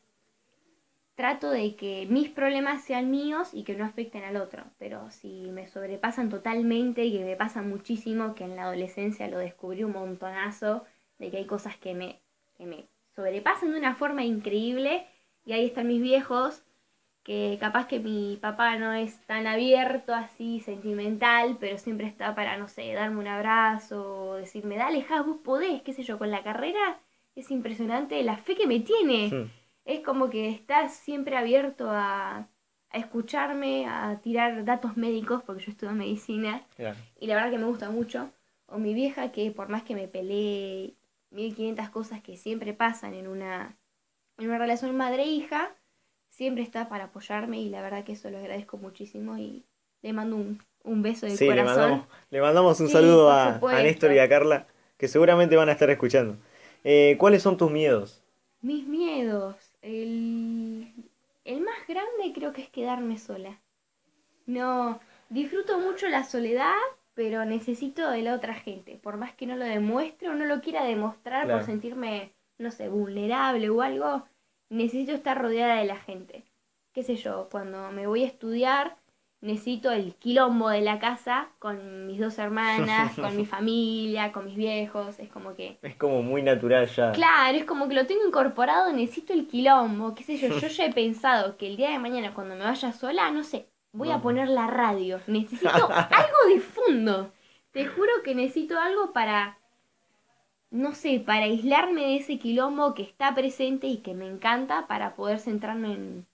trato 1.14 1.50
de 1.50 1.76
que 1.76 2.06
mis 2.08 2.28
problemas 2.28 2.82
sean 2.82 3.10
míos 3.10 3.50
y 3.52 3.62
que 3.62 3.76
no 3.76 3.84
afecten 3.84 4.24
al 4.24 4.36
otro, 4.36 4.64
pero 4.78 5.10
si 5.10 5.50
me 5.50 5.68
sobrepasan 5.68 6.30
totalmente 6.30 7.04
y 7.04 7.18
que 7.18 7.24
me 7.24 7.36
pasa 7.36 7.62
muchísimo, 7.62 8.34
que 8.34 8.44
en 8.44 8.56
la 8.56 8.64
adolescencia 8.64 9.28
lo 9.28 9.38
descubrí 9.38 9.84
un 9.84 9.92
montonazo, 9.92 10.84
de 11.18 11.30
que 11.30 11.36
hay 11.36 11.46
cosas 11.46 11.76
que 11.76 11.94
me, 11.94 12.18
que 12.56 12.66
me 12.66 12.86
sobrepasan 13.14 13.72
de 13.72 13.78
una 13.78 13.94
forma 13.94 14.24
increíble 14.24 15.06
y 15.44 15.52
ahí 15.52 15.66
están 15.66 15.86
mis 15.86 16.00
viejos 16.00 16.62
que 17.22 17.58
capaz 17.60 17.86
que 17.86 18.00
mi 18.00 18.38
papá 18.40 18.76
no 18.76 18.92
es 18.92 19.20
tan 19.26 19.46
abierto 19.46 20.14
así 20.14 20.60
sentimental, 20.60 21.58
pero 21.60 21.76
siempre 21.78 22.06
está 22.06 22.34
para, 22.34 22.56
no 22.56 22.66
sé, 22.68 22.92
darme 22.94 23.18
un 23.20 23.28
abrazo, 23.28 24.30
o 24.30 24.34
decirme, 24.36 24.76
dale, 24.76 25.02
ja, 25.02 25.22
vos 25.22 25.36
podés, 25.44 25.82
qué 25.82 25.92
sé 25.92 26.02
yo, 26.02 26.18
con 26.18 26.30
la 26.30 26.42
carrera 26.42 26.98
es 27.36 27.50
impresionante 27.50 28.22
la 28.22 28.36
fe 28.36 28.56
que 28.56 28.66
me 28.66 28.80
tiene. 28.80 29.50
Es 29.84 30.00
como 30.00 30.28
que 30.30 30.48
está 30.48 30.88
siempre 30.88 31.36
abierto 31.36 31.90
a, 31.90 32.48
a 32.90 32.98
escucharme, 32.98 33.86
a 33.86 34.20
tirar 34.22 34.64
datos 34.64 34.96
médicos, 34.96 35.42
porque 35.42 35.62
yo 35.64 35.70
estudio 35.70 35.92
medicina, 35.92 36.62
Claro. 36.76 36.96
y 37.18 37.26
la 37.26 37.34
verdad 37.34 37.50
que 37.50 37.58
me 37.58 37.66
gusta 37.66 37.90
mucho. 37.90 38.30
O 38.66 38.78
mi 38.78 38.94
vieja 38.94 39.30
que 39.32 39.50
por 39.50 39.68
más 39.68 39.82
que 39.82 39.94
me 39.94 40.06
peleé 40.08 40.94
1500 41.30 41.88
cosas 41.90 42.20
que 42.22 42.36
siempre 42.36 42.72
pasan 42.72 43.14
en 43.14 43.26
una, 43.28 43.76
en 44.38 44.48
una 44.48 44.58
relación 44.58 44.96
madre-hija, 44.96 45.70
siempre 46.40 46.62
está 46.64 46.88
para 46.88 47.04
apoyarme 47.04 47.60
y 47.60 47.68
la 47.70 47.82
verdad 47.82 48.04
que 48.04 48.12
eso 48.12 48.30
lo 48.30 48.38
agradezco 48.38 48.78
muchísimo 48.78 49.38
y 49.38 49.64
le 50.02 50.12
mando 50.12 50.36
un, 50.36 50.58
un 50.84 51.02
beso 51.02 51.26
Sí, 51.26 51.44
le 51.52 51.62
corazón. 51.62 51.64
mandamos, 51.64 52.06
le 52.30 52.40
mandamos 52.40 52.80
un 52.80 52.88
Sí, 52.88 52.92
saludo 52.92 53.30
a, 53.30 53.62
a. 53.68 53.82
Néstor 53.82 54.12
y 54.12 54.18
a 54.18 54.28
Carla, 54.28 54.66
que 54.98 55.08
seguramente 55.08 55.56
van 55.56 55.68
a 55.68 55.72
estar 55.72 55.90
escuchando. 55.90 56.36
Eh, 56.84 57.16
¿Cuáles 57.18 57.42
son 57.42 57.56
tus 57.56 57.70
miedos? 57.70 58.22
Mis 58.62 58.86
miedos. 58.86 59.56
El, 59.82 60.92
el 61.44 61.60
más 61.60 61.86
grande 61.88 62.32
creo 62.34 62.52
que 62.52 62.62
es 62.62 62.68
quedarme 62.70 63.18
sola. 63.18 63.60
No, 64.46 65.00
disfruto 65.30 65.78
mucho 65.78 66.08
la 66.08 66.24
soledad, 66.24 66.74
pero 67.14 67.44
necesito 67.44 68.10
de 68.10 68.22
la 68.22 68.34
otra 68.34 68.54
gente. 68.54 68.98
Por 68.98 69.16
más 69.18 69.34
que 69.34 69.46
no 69.46 69.56
lo 69.56 69.64
demuestre 69.66 70.28
o 70.30 70.34
no 70.34 70.44
lo 70.46 70.60
quiera 70.62 70.84
demostrar 70.84 71.42
Claro. 71.44 71.58
por 71.58 71.66
sentirme, 71.66 72.32
no 72.58 72.70
sé, 72.72 72.88
vulnerable 72.88 73.70
o 73.70 73.82
algo, 73.82 74.24
necesito 74.70 75.12
estar 75.12 75.40
rodeada 75.40 75.76
de 75.76 75.84
la 75.84 75.96
gente. 75.96 76.44
Qué 76.92 77.02
sé 77.02 77.16
yo, 77.16 77.48
cuando 77.50 77.90
me 77.92 78.06
voy 78.06 78.24
a 78.24 78.26
estudiar, 78.26 78.96
necesito 79.40 79.90
el 79.90 80.14
quilombo 80.14 80.68
de 80.68 80.80
la 80.80 80.98
casa 80.98 81.48
con 81.58 82.06
mis 82.06 82.18
dos 82.18 82.38
hermanas, 82.38 83.12
con 83.16 83.36
mi 83.36 83.46
familia, 83.46 84.32
con 84.32 84.46
mis 84.46 84.56
viejos. 84.56 85.18
Es 85.18 85.28
como 85.28 85.54
que 85.54 85.78
Es 85.82 85.96
como 85.96 86.22
muy 86.22 86.42
natural 86.42 86.86
ya. 86.88 87.12
Claro, 87.12 87.56
es 87.56 87.64
como 87.64 87.88
que 87.88 87.94
lo 87.94 88.06
tengo 88.06 88.26
incorporado, 88.26 88.92
necesito 88.92 89.32
el 89.32 89.46
quilombo, 89.46 90.14
qué 90.14 90.24
sé 90.24 90.36
yo, 90.36 90.48
yo 90.48 90.68
ya 90.68 90.86
he 90.86 90.92
pensado 90.92 91.56
que 91.56 91.68
el 91.68 91.76
día 91.76 91.90
de 91.90 91.98
mañana 91.98 92.34
cuando 92.34 92.54
me 92.54 92.64
vaya 92.64 92.92
sola, 92.92 93.30
no 93.30 93.42
sé, 93.44 93.66
voy 93.92 94.10
a 94.10 94.18
poner 94.18 94.48
la 94.48 94.66
radio, 94.66 95.20
necesito 95.26 95.70
algo 95.70 96.54
de 96.54 96.60
fondo, 96.60 97.32
te 97.70 97.86
juro 97.86 98.10
que 98.24 98.34
necesito 98.34 98.78
algo 98.78 99.12
para, 99.12 99.58
no 100.70 100.94
sé, 100.94 101.20
para 101.20 101.44
aislarme 101.44 102.02
de 102.02 102.16
ese 102.16 102.38
quilombo 102.38 102.94
que 102.94 103.02
está 103.02 103.34
presente 103.34 103.86
y 103.86 103.98
que 103.98 104.14
me 104.14 104.26
encanta 104.26 104.86
para 104.88 105.14
poder 105.14 105.38
centrarme 105.38 105.92
en, 105.94 106.26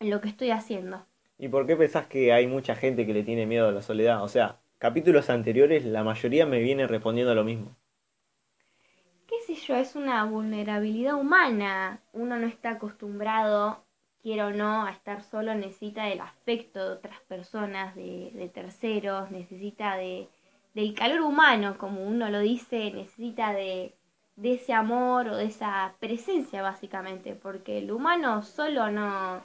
en 0.00 0.10
lo 0.10 0.20
que 0.20 0.28
estoy 0.28 0.50
haciendo. 0.50 1.06
¿Y 1.38 1.48
por 1.48 1.66
qué 1.66 1.76
pensás 1.76 2.06
que 2.06 2.30
hay 2.34 2.46
mucha 2.46 2.76
gente 2.76 3.06
que 3.06 3.14
le 3.14 3.22
tiene 3.22 3.46
miedo 3.46 3.68
a 3.68 3.72
la 3.72 3.80
soledad? 3.80 4.22
O 4.22 4.28
sea, 4.28 4.60
capítulos 4.76 5.30
anteriores 5.30 5.82
la 5.86 6.04
mayoría 6.04 6.44
me 6.44 6.60
viene 6.60 6.86
respondiendo 6.86 7.34
lo 7.34 7.42
mismo. 7.42 7.74
qué 9.28 9.40
sé 9.46 9.54
yo, 9.54 9.76
es 9.76 9.94
una 9.96 10.24
vulnerabilidad 10.24 11.14
humana. 11.14 12.02
Uno 12.12 12.38
no 12.38 12.46
está 12.46 12.70
acostumbrado, 12.70 13.84
quiera 14.22 14.46
o 14.48 14.50
no, 14.50 14.84
a 14.84 14.90
estar 14.90 15.22
solo, 15.22 15.54
necesita 15.54 16.04
del 16.06 16.20
afecto 16.20 16.84
de 16.84 16.94
otras 16.96 17.20
personas, 17.22 17.94
de, 17.94 18.30
de 18.34 18.48
terceros, 18.48 19.30
necesita 19.30 19.96
de, 19.96 20.28
del 20.76 20.92
calor 20.92 21.22
humano, 21.22 21.78
como 21.78 22.06
uno 22.06 22.28
lo 22.28 22.40
dice, 22.40 22.90
necesita 22.90 23.54
de, 23.54 23.96
de 24.36 24.54
ese 24.56 24.74
amor 24.74 25.26
o 25.26 25.36
de 25.36 25.46
esa 25.46 25.94
presencia 26.00 26.60
básicamente, 26.60 27.34
porque 27.34 27.78
el 27.78 27.90
humano 27.90 28.42
solo 28.42 28.90
no, 28.90 29.42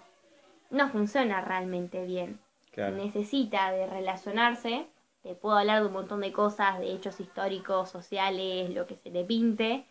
no 0.72 0.90
funciona 0.90 1.40
realmente 1.40 2.06
bien. 2.06 2.42
Necesita 2.76 3.72
de 3.72 3.88
relacionarse, 3.88 4.88
te 5.24 5.34
puedo 5.34 5.58
hablar 5.58 5.80
de 5.80 5.88
un 5.88 5.94
montón 5.94 6.20
de 6.20 6.34
cosas, 6.34 6.80
de 6.80 6.92
hechos 6.92 7.22
históricos, 7.22 7.90
sociales, 7.90 8.70
lo 8.72 8.86
que 8.86 8.98
se 8.98 9.10
le 9.10 9.24
pinte. 9.24 9.86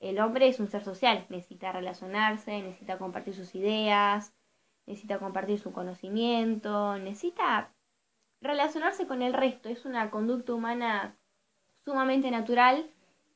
El 0.00 0.18
hombre 0.18 0.48
es 0.48 0.58
un 0.58 0.66
ser 0.66 0.82
social, 0.82 1.26
necesita 1.28 1.70
relacionarse, 1.70 2.60
necesita 2.60 2.98
compartir 2.98 3.34
sus 3.34 3.54
ideas, 3.54 4.34
necesita 4.86 5.20
compartir 5.20 5.60
su 5.60 5.72
conocimiento, 5.72 6.98
necesita 6.98 7.71
relacionarse 8.42 9.06
con 9.06 9.22
el 9.22 9.32
resto. 9.32 9.68
Es 9.68 9.84
una 9.84 10.10
conducta 10.10 10.52
humana 10.54 11.16
sumamente 11.84 12.30
natural 12.30 12.86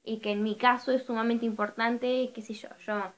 y 0.04 0.18
que 0.18 0.32
en 0.32 0.42
mi 0.42 0.56
caso 0.56 0.92
es 0.92 1.04
sumamente 1.04 1.46
importante, 1.46 2.30
qué 2.34 2.42
sé 2.42 2.54
yo, 2.54 2.68
yo 2.86 3.12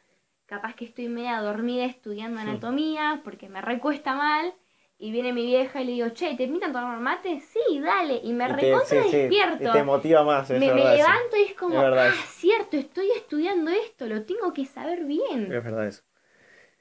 capaz 0.47 0.75
que 0.75 0.87
estoy 0.87 1.09
media 1.09 1.40
dormida 1.40 1.85
estudiando 1.85 2.40
anatomía 2.40 3.21
porque 3.23 3.49
me 3.50 3.61
recuesta 3.61 4.14
mal 4.14 4.54
y 4.99 5.12
viene 5.12 5.33
mi 5.33 5.45
vieja 5.45 5.83
y 5.83 5.85
le 5.85 5.92
digo, 5.92 6.09
che, 6.09 6.35
¿te 6.35 6.49
pintan 6.49 6.73
tomar 6.73 6.99
mate? 6.99 7.40
Sí, 7.40 7.80
dale, 7.80 8.21
y 8.25 8.33
me 8.33 8.49
Y 8.49 8.52
recontra 8.52 9.02
sí, 9.02 9.11
sí, 9.11 9.16
despierto. 9.16 9.68
y 9.68 9.73
te 9.73 9.83
motiva 9.85 10.25
más, 10.25 10.50
me, 10.50 10.59
levanto 10.59 11.37
y 11.37 11.42
es 11.42 11.54
como, 11.54 11.80
Es 11.80 11.95
ah, 11.95 12.12
cierto, 12.28 12.76
estoy 12.76 13.11
estudiando 13.12 13.71
esto, 13.71 14.07
lo 14.07 14.25
tengo 14.25 14.52
que 14.52 14.64
saber 14.64 15.04
bien. 15.04 15.52
Es 15.52 15.62
verdad 15.62 15.87
eso. 15.87 16.02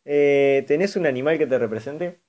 Eh, 0.06 0.64
¿tenés 0.68 0.96
un 0.96 1.06
animal 1.06 1.38
que 1.38 1.46
te 1.46 1.60
represente? 1.60 2.22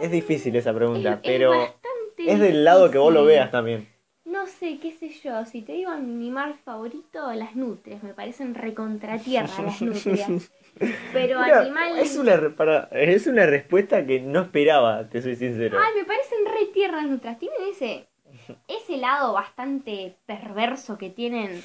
Es 0.00 0.10
difícil 0.10 0.54
esa 0.56 0.74
pregunta, 0.74 1.14
Es- 1.14 1.18
es 1.18 1.22
pero 1.24 1.50
bastante 1.50 2.30
es 2.32 2.40
del 2.40 2.64
lado 2.64 2.90
que 2.90 2.98
vos 2.98 3.12
lo 3.12 3.24
veas 3.24 3.50
también. 3.50 3.88
No 4.24 4.46
sé, 4.46 4.78
qué 4.78 4.92
sé 4.92 5.08
yo, 5.08 5.44
si 5.46 5.62
te 5.62 5.72
digo 5.72 5.90
mi 5.92 5.96
animal 6.12 6.54
favorito, 6.64 7.32
las 7.32 7.56
nutrias, 7.56 8.02
me 8.02 8.12
parecen 8.12 8.54
recontratierra 8.54 9.62
las 9.62 9.80
nutrias. 9.80 10.50
Pero 11.12 11.40
Mira, 11.40 11.60
animal... 11.62 11.98
es, 11.98 12.16
una, 12.16 12.54
para- 12.54 12.88
es 12.92 13.26
una 13.26 13.46
respuesta 13.46 14.06
que 14.06 14.20
no 14.20 14.42
esperaba, 14.42 15.08
te 15.08 15.22
soy 15.22 15.34
sincero. 15.36 15.78
Ay, 15.82 16.00
me 16.00 16.04
parecen 16.04 16.38
re 16.46 16.66
tiernas 16.66 17.02
las 17.02 17.10
nutrias. 17.10 17.38
Tienen 17.38 17.58
ese, 17.70 18.06
ese 18.68 18.96
lado 18.98 19.32
bastante 19.32 20.14
perverso 20.26 20.98
que 20.98 21.10
tienen, 21.10 21.62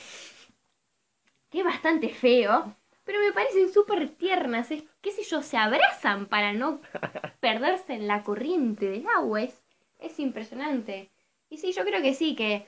que 1.49 1.59
es 1.59 1.65
bastante 1.65 2.09
feo, 2.09 2.75
pero 3.03 3.19
me 3.19 3.33
parecen 3.33 3.71
súper 3.73 4.09
tiernas. 4.09 4.71
Es, 4.71 4.83
qué 5.01 5.11
sé 5.11 5.23
yo, 5.23 5.41
se 5.41 5.57
abrazan 5.57 6.27
para 6.27 6.53
no 6.53 6.81
perderse 7.39 7.93
en 7.95 8.07
la 8.07 8.23
corriente 8.23 8.89
del 8.89 9.05
agua. 9.17 9.41
Es, 9.43 9.63
es 9.99 10.19
impresionante. 10.19 11.09
Y 11.49 11.57
sí, 11.57 11.73
yo 11.73 11.83
creo 11.85 12.01
que 12.01 12.13
sí, 12.13 12.35
que 12.35 12.67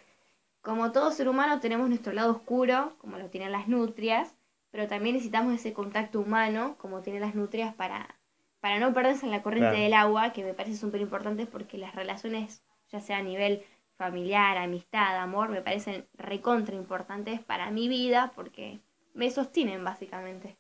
como 0.62 0.92
todo 0.92 1.12
ser 1.12 1.30
humano 1.30 1.60
tenemos 1.60 1.88
nuestro 1.90 2.14
lado 2.14 2.32
oscuro, 2.32 2.96
como 2.98 3.18
lo 3.18 3.30
tienen 3.30 3.52
las 3.52 3.68
nutrias, 3.68 4.36
pero 4.72 4.88
también 4.88 5.16
necesitamos 5.16 5.54
ese 5.54 5.74
contacto 5.74 6.20
humano, 6.20 6.76
como 6.80 7.02
tienen 7.02 7.22
las 7.22 7.36
nutrias, 7.36 7.74
para, 7.76 8.16
para 8.60 8.80
no 8.80 8.94
perderse 8.94 9.26
en 9.26 9.32
la 9.32 9.44
corriente 9.44 9.76
Claro. 9.76 9.84
del 9.84 9.94
agua, 9.94 10.34
que 10.34 10.44
me 10.44 10.54
parece 10.54 10.78
súper 10.78 11.02
importante 11.02 11.46
porque 11.46 11.78
las 11.78 11.96
relaciones, 11.96 12.64
ya 12.90 13.00
sea 13.00 13.18
a 13.20 13.24
nivel 13.24 13.64
familiar, 13.98 14.58
amistad, 14.58 15.18
amor, 15.18 15.50
me 15.50 15.62
parecen 15.62 16.08
recontra 16.14 16.76
importantes 16.76 17.42
para 17.42 17.72
mi 17.72 17.88
vida 17.88 18.34
porque 18.36 18.80
me 19.16 19.32
sostienen 19.32 19.84
básicamente. 19.84 20.56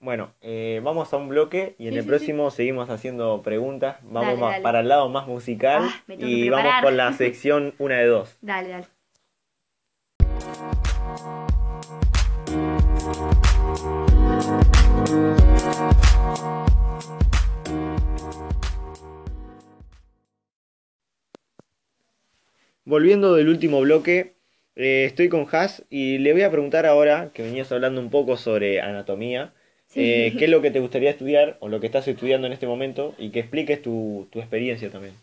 Bueno, 0.00 0.32
eh, 0.40 0.80
vamos 0.82 1.12
a 1.12 1.16
un 1.16 1.28
bloque 1.28 1.76
y 1.78 1.86
en 1.86 1.92
Sí, 1.92 1.98
el 1.98 2.02
sí, 2.04 2.08
próximo 2.08 2.50
seguimos 2.50 2.90
haciendo 2.90 3.42
preguntas. 3.42 3.98
Vamos 4.02 4.22
Dale, 4.30 4.40
ma- 4.40 4.50
dale. 4.50 4.62
para 4.62 4.80
el 4.80 4.88
lado 4.88 5.08
más 5.08 5.26
musical 5.28 5.82
Ah, 5.84 6.02
y 6.18 6.48
vamos 6.48 6.72
con 6.82 6.96
la 6.96 7.12
sección 7.12 7.74
una 7.78 7.98
de 7.98 8.06
dos. 8.06 8.36
Dale, 8.40 8.68
dale. 8.70 8.86
Volviendo 22.84 23.34
del 23.34 23.48
último 23.48 23.80
bloque, 23.80 24.36
eh, 24.76 25.04
estoy 25.06 25.28
con 25.28 25.46
Has 25.52 25.84
y 25.90 26.18
le 26.18 26.32
voy 26.32 26.42
a 26.42 26.50
preguntar 26.50 26.86
ahora, 26.86 27.30
que 27.34 27.42
venías 27.42 27.70
hablando 27.72 28.00
un 28.00 28.10
poco 28.10 28.36
sobre 28.36 28.80
anatomía, 28.80 29.52
Sí. 29.86 30.00
eh, 30.00 30.34
qué 30.38 30.44
es 30.46 30.50
lo 30.50 30.62
que 30.62 30.70
te 30.70 30.80
gustaría 30.80 31.10
estudiar 31.10 31.56
o 31.60 31.68
lo 31.68 31.80
que 31.80 31.86
estás 31.86 32.08
estudiando 32.08 32.46
en 32.46 32.52
este 32.52 32.66
momento 32.66 33.14
y 33.18 33.30
que 33.30 33.40
expliques 33.40 33.82
tu, 33.82 34.28
tu 34.30 34.40
experiencia 34.40 34.90
también. 34.90 35.14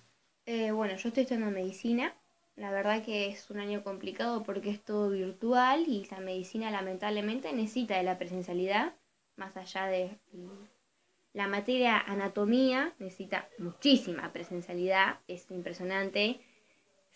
Eh, 0.46 0.72
bueno, 0.72 0.96
yo 0.98 1.08
estoy 1.10 1.24
estudiando 1.24 1.52
medicina. 1.52 2.14
La 2.58 2.72
verdad 2.72 3.04
que 3.04 3.28
es 3.30 3.50
un 3.50 3.60
año 3.60 3.84
complicado 3.84 4.44
porque 4.44 4.70
es 4.70 4.84
todo 4.84 5.12
virtual 5.12 5.86
y 5.88 6.06
la 6.12 6.20
medicina 6.20 6.70
lamentablemente 6.72 7.54
necesita 7.54 7.96
de 7.98 8.04
la 8.04 8.18
presencialidad, 8.18 8.94
más 9.38 9.56
allá 9.56 9.86
de 9.86 10.18
la 11.34 11.48
materia 11.48 11.98
anatomía, 11.98 12.94
necesita 13.00 13.50
muchísima 13.58 14.32
presencialidad, 14.34 15.20
es 15.28 15.50
impresionante 15.52 16.40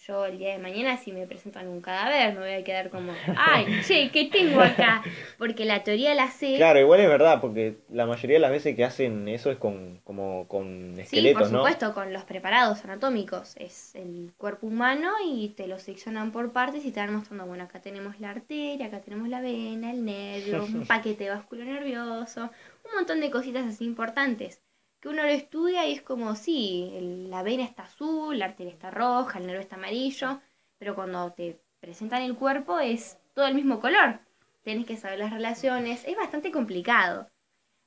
yo 0.05 0.25
el 0.25 0.37
día 0.37 0.51
de 0.51 0.59
mañana 0.59 0.97
si 0.97 1.11
me 1.11 1.25
presentan 1.25 1.67
un 1.67 1.81
cadáver 1.81 2.33
me 2.33 2.39
voy 2.39 2.53
a 2.53 2.63
quedar 2.63 2.89
como, 2.89 3.13
ay, 3.37 3.65
che, 3.85 4.09
¿qué 4.11 4.25
tengo 4.25 4.61
acá? 4.61 5.01
Porque 5.37 5.65
la 5.65 5.83
teoría 5.83 6.13
la 6.13 6.29
sé. 6.29 6.55
Claro, 6.57 6.79
igual 6.79 6.99
es 6.99 7.07
verdad, 7.07 7.39
porque 7.39 7.77
la 7.89 8.05
mayoría 8.05 8.35
de 8.35 8.41
las 8.41 8.51
veces 8.51 8.75
que 8.75 8.83
hacen 8.83 9.27
eso 9.27 9.51
es 9.51 9.57
con, 9.57 9.99
como 10.03 10.47
con 10.47 10.99
esqueletos, 10.99 11.47
Sí, 11.47 11.51
por 11.51 11.59
supuesto, 11.59 11.93
con 11.93 12.11
los 12.11 12.23
preparados 12.23 12.83
anatómicos. 12.83 13.55
Es 13.57 13.95
el 13.95 14.33
cuerpo 14.37 14.67
humano 14.67 15.09
y 15.25 15.49
te 15.49 15.67
lo 15.67 15.79
seccionan 15.79 16.31
por 16.31 16.51
partes 16.51 16.85
y 16.85 16.91
te 16.91 16.99
van 16.99 17.13
mostrando, 17.13 17.45
bueno, 17.45 17.63
acá 17.63 17.81
tenemos 17.81 18.19
la 18.19 18.31
arteria, 18.31 18.87
acá 18.87 18.99
tenemos 18.99 19.29
la 19.29 19.41
vena, 19.41 19.91
el 19.91 20.03
nervio, 20.03 20.65
un 20.65 20.85
paquete 20.87 21.29
vascular 21.29 21.67
nervioso, 21.67 22.49
un 22.83 22.95
montón 22.95 23.21
de 23.21 23.31
cositas 23.31 23.65
así 23.65 23.85
importantes 23.85 24.61
que 25.03 25.09
uno 25.09 25.23
lo 25.23 25.27
estudia 25.27 25.85
y 25.85 25.91
es 25.91 26.01
como, 26.01 26.33
sí, 26.33 27.27
la 27.29 27.43
vena 27.43 27.65
está 27.65 27.83
azul, 27.83 28.39
la 28.39 28.45
arteria 28.45 28.71
está 28.71 28.89
roja, 28.89 29.37
el 29.37 29.47
nervio 29.47 29.59
está 29.59 29.75
amarillo, 29.75 30.39
pero 30.77 30.95
cuando 30.95 31.33
te 31.33 31.59
presentan 31.81 32.21
el 32.21 32.37
cuerpo 32.37 32.79
es 32.79 33.17
todo 33.33 33.45
el 33.45 33.53
mismo 33.53 33.81
color. 33.81 34.21
Tienes 34.63 34.85
que 34.85 34.95
saber 34.95 35.19
las 35.19 35.33
relaciones, 35.33 36.07
es 36.07 36.15
bastante 36.15 36.51
complicado. 36.51 37.29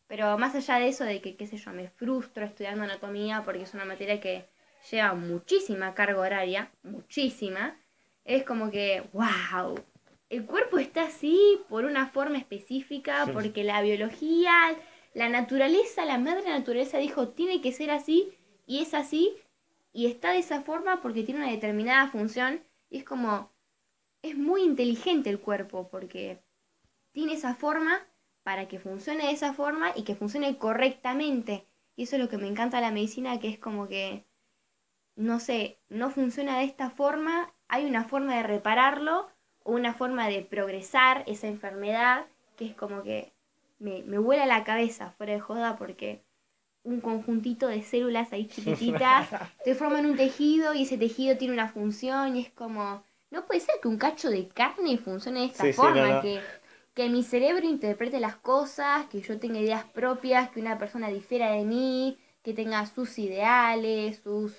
Pero 0.07 0.37
más 0.37 0.55
allá 0.57 0.75
de 0.75 0.89
eso, 0.89 1.05
de 1.05 1.23
que, 1.23 1.37
qué 1.37 1.47
sé 1.47 1.57
yo, 1.57 1.71
me 1.71 1.89
frustro 1.89 2.45
estudiando 2.45 2.85
anatomía 2.85 3.45
porque 3.47 3.63
es 3.63 3.73
una 3.73 3.87
materia 3.87 4.21
que 4.21 4.45
lleva 4.91 5.15
muchísima 5.15 5.95
carga 5.95 6.21
horaria, 6.21 6.71
muchísima, 6.83 7.79
es 8.27 8.45
como 8.45 8.71
que, 8.71 9.09
wow, 9.15 9.83
el 10.29 10.45
cuerpo 10.45 10.77
está 10.77 11.05
así 11.05 11.63
por 11.71 11.87
una 11.87 12.09
forma 12.09 12.37
específica, 12.37 13.27
porque 13.33 13.65
la 13.65 13.81
biología 13.81 14.53
la 15.17 15.31
naturaleza, 15.31 16.05
la 16.05 16.19
madre 16.19 16.51
naturaleza 16.51 16.99
dijo, 16.99 17.29
tiene 17.29 17.63
que 17.63 17.73
ser 17.73 17.91
así, 17.91 18.35
y 18.67 18.83
es 18.83 18.93
así, 18.93 19.35
y 19.91 20.09
está 20.09 20.33
de 20.33 20.41
esa 20.41 20.61
forma 20.61 21.01
porque 21.01 21.23
tiene 21.23 21.41
una 21.41 21.51
determinada 21.51 22.09
función, 22.09 22.63
y 22.91 22.99
es 22.99 23.05
como, 23.05 23.51
es 24.21 24.37
muy 24.37 24.63
inteligente 24.63 25.31
el 25.31 25.41
cuerpo, 25.41 25.89
porque 25.89 26.43
tiene 27.13 27.33
esa 27.33 27.55
forma 27.55 28.07
para 28.43 28.69
que 28.69 28.79
funcione 28.79 29.25
de 29.25 29.31
esa 29.31 29.55
forma 29.55 29.91
y 29.97 30.05
que 30.05 30.15
funcione 30.15 30.59
correctamente. 30.59 31.67
Y 31.97 32.03
eso 32.03 32.17
es 32.17 32.23
lo 32.23 32.29
que 32.29 32.37
me 32.37 32.47
encanta 32.47 32.77
de 32.77 32.83
la 32.83 32.93
medicina, 32.93 33.41
que 33.41 33.49
es 33.49 33.59
como 33.59 33.89
que, 33.89 34.27
no 35.15 35.41
sé, 35.41 35.79
no 35.89 36.11
funciona 36.11 36.59
de 36.59 36.65
esta 36.65 36.91
forma, 36.91 37.55
hay 37.69 37.87
una 37.87 38.05
forma 38.05 38.37
de 38.37 38.43
repararlo 38.43 39.31
o 39.65 39.73
una 39.73 39.95
forma 39.95 40.29
de 40.29 40.43
progresar 40.43 41.25
esa 41.27 41.47
enfermedad, 41.47 42.27
que 42.59 42.67
es 42.67 42.75
como 42.75 43.03
que 43.03 43.33
me, 43.79 44.03
me 44.05 44.19
vuela 44.19 44.47
la 44.47 44.65
cabeza 44.65 45.11
fuera 45.13 45.35
de 45.35 45.41
joda 45.41 45.77
porque 45.77 46.25
un 46.85 47.01
conjuntito 47.01 47.69
de 47.69 47.83
células 47.83 48.33
ahí 48.33 48.47
chiquititas 48.47 49.29
te 49.65 49.75
forman 49.75 50.07
un 50.07 50.17
tejido 50.17 50.75
y 50.75 50.83
ese 50.83 50.99
tejido 50.99 51.37
tiene 51.37 51.55
una 51.55 51.69
función 51.69 52.37
y 52.37 52.41
es 52.43 52.51
como, 52.53 53.03
no 53.31 53.47
puede 53.47 53.61
ser 53.61 53.77
que 53.83 53.89
un 53.89 53.99
cacho 53.99 54.31
de 54.31 54.49
carne 54.49 54.99
funcione 54.99 55.41
de 55.41 55.47
esta 55.47 55.69
forma, 55.69 56.21
Que, 56.21 56.41
que 56.95 57.09
mi 57.09 57.23
cerebro 57.23 57.67
interprete 57.67 58.21
las 58.21 58.37
cosas, 58.37 59.07
que 59.07 59.21
yo 59.21 59.39
tenga 59.39 59.59
ideas 59.59 59.85
propias, 59.85 60.51
que 60.51 60.61
una 60.61 60.79
persona 60.79 61.09
difiera 61.09 61.51
de 61.53 61.65
mí, 61.65 62.19
que 62.43 62.55
tenga 62.55 62.87
sus 62.87 63.19
ideales, 63.19 64.21
sus, 64.23 64.55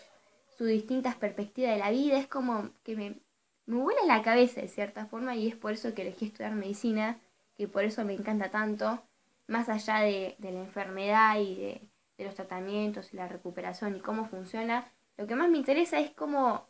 sus 0.57 0.67
distintas 0.67 1.15
perspectivas 1.15 1.73
de 1.73 1.79
la 1.79 1.91
vida, 1.91 2.17
es 2.19 2.27
como 2.27 2.71
que 2.83 2.95
me, 2.95 3.21
me 3.65 3.77
vuela 3.77 4.01
la 4.05 4.21
cabeza 4.21 4.61
de 4.61 4.67
cierta 4.67 5.05
forma 5.05 5.35
y 5.35 5.47
es 5.47 5.55
por 5.55 5.71
eso 5.71 5.93
que 5.93 6.01
elegí 6.01 6.25
estudiar 6.25 6.53
medicina, 6.53 7.19
que 7.55 7.67
por 7.67 7.83
eso 7.85 8.03
me 8.03 8.13
encanta 8.13 8.51
tanto 8.51 9.01
más 9.47 9.69
allá 9.69 9.99
de, 10.01 10.35
la 10.39 10.49
enfermedad 10.49 11.39
y 11.39 11.55
de, 11.55 11.89
los 12.23 12.35
tratamientos 12.35 13.13
y 13.13 13.17
la 13.17 13.27
recuperación 13.27 13.95
y 13.95 13.99
cómo 13.99 14.25
funciona, 14.25 14.91
lo 15.17 15.27
que 15.27 15.35
más 15.35 15.49
me 15.49 15.57
interesa 15.57 15.99
es 15.99 16.11
cómo, 16.11 16.67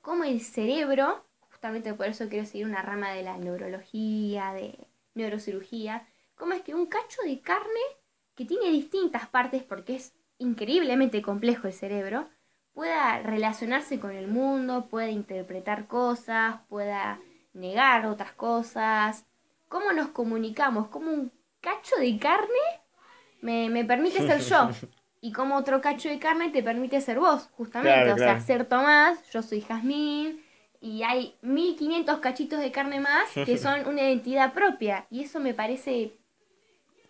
cómo 0.00 0.24
el 0.24 0.40
cerebro, 0.40 1.24
justamente 1.40 1.92
por 1.94 2.06
eso 2.06 2.28
quiero 2.28 2.46
seguir 2.46 2.66
una 2.66 2.82
rama 2.82 3.10
de 3.10 3.22
la 3.22 3.36
neurología, 3.36 4.52
de 4.52 4.86
neurocirugía, 5.14 6.06
cómo 6.36 6.52
es 6.52 6.62
que 6.62 6.74
un 6.74 6.86
cacho 6.86 7.20
de 7.24 7.40
carne 7.40 7.80
que 8.36 8.44
tiene 8.44 8.70
distintas 8.70 9.28
partes 9.28 9.62
porque 9.64 9.96
es 9.96 10.14
increíblemente 10.38 11.20
complejo 11.20 11.66
el 11.66 11.72
cerebro, 11.72 12.28
pueda 12.72 13.20
relacionarse 13.22 13.98
con 14.00 14.12
el 14.12 14.28
mundo, 14.28 14.86
pueda 14.88 15.10
interpretar 15.10 15.86
cosas, 15.86 16.60
pueda 16.68 17.20
negar 17.52 18.06
otras 18.06 18.32
cosas, 18.32 19.26
cómo 19.68 19.92
nos 19.92 20.08
comunicamos, 20.08 20.88
cómo 20.88 21.12
un 21.12 21.32
cacho 21.60 21.96
de 21.96 22.18
carne 22.18 22.80
me, 23.42 23.84
permite 23.84 24.26
ser 24.26 24.40
yo. 24.40 24.70
Y 25.22 25.32
como 25.32 25.56
otro 25.56 25.82
cacho 25.82 26.08
de 26.08 26.18
carne 26.18 26.48
te 26.48 26.62
permite 26.62 26.98
ser 27.02 27.18
vos, 27.20 27.50
justamente. 27.52 28.10
o 28.10 28.16
sea, 28.16 28.40
ser 28.40 28.64
Tomás, 28.64 29.18
yo 29.30 29.42
soy 29.42 29.60
Jazmín, 29.60 30.40
y 30.80 31.02
hay 31.02 31.36
1500 31.42 32.20
cachitos 32.20 32.58
de 32.58 32.72
carne 32.72 33.00
más 33.00 33.30
que 33.34 33.58
son 33.58 33.86
una 33.86 34.00
identidad 34.00 34.54
propia. 34.54 35.06
Y 35.10 35.22
eso 35.22 35.38
me 35.38 35.52
parece 35.52 36.16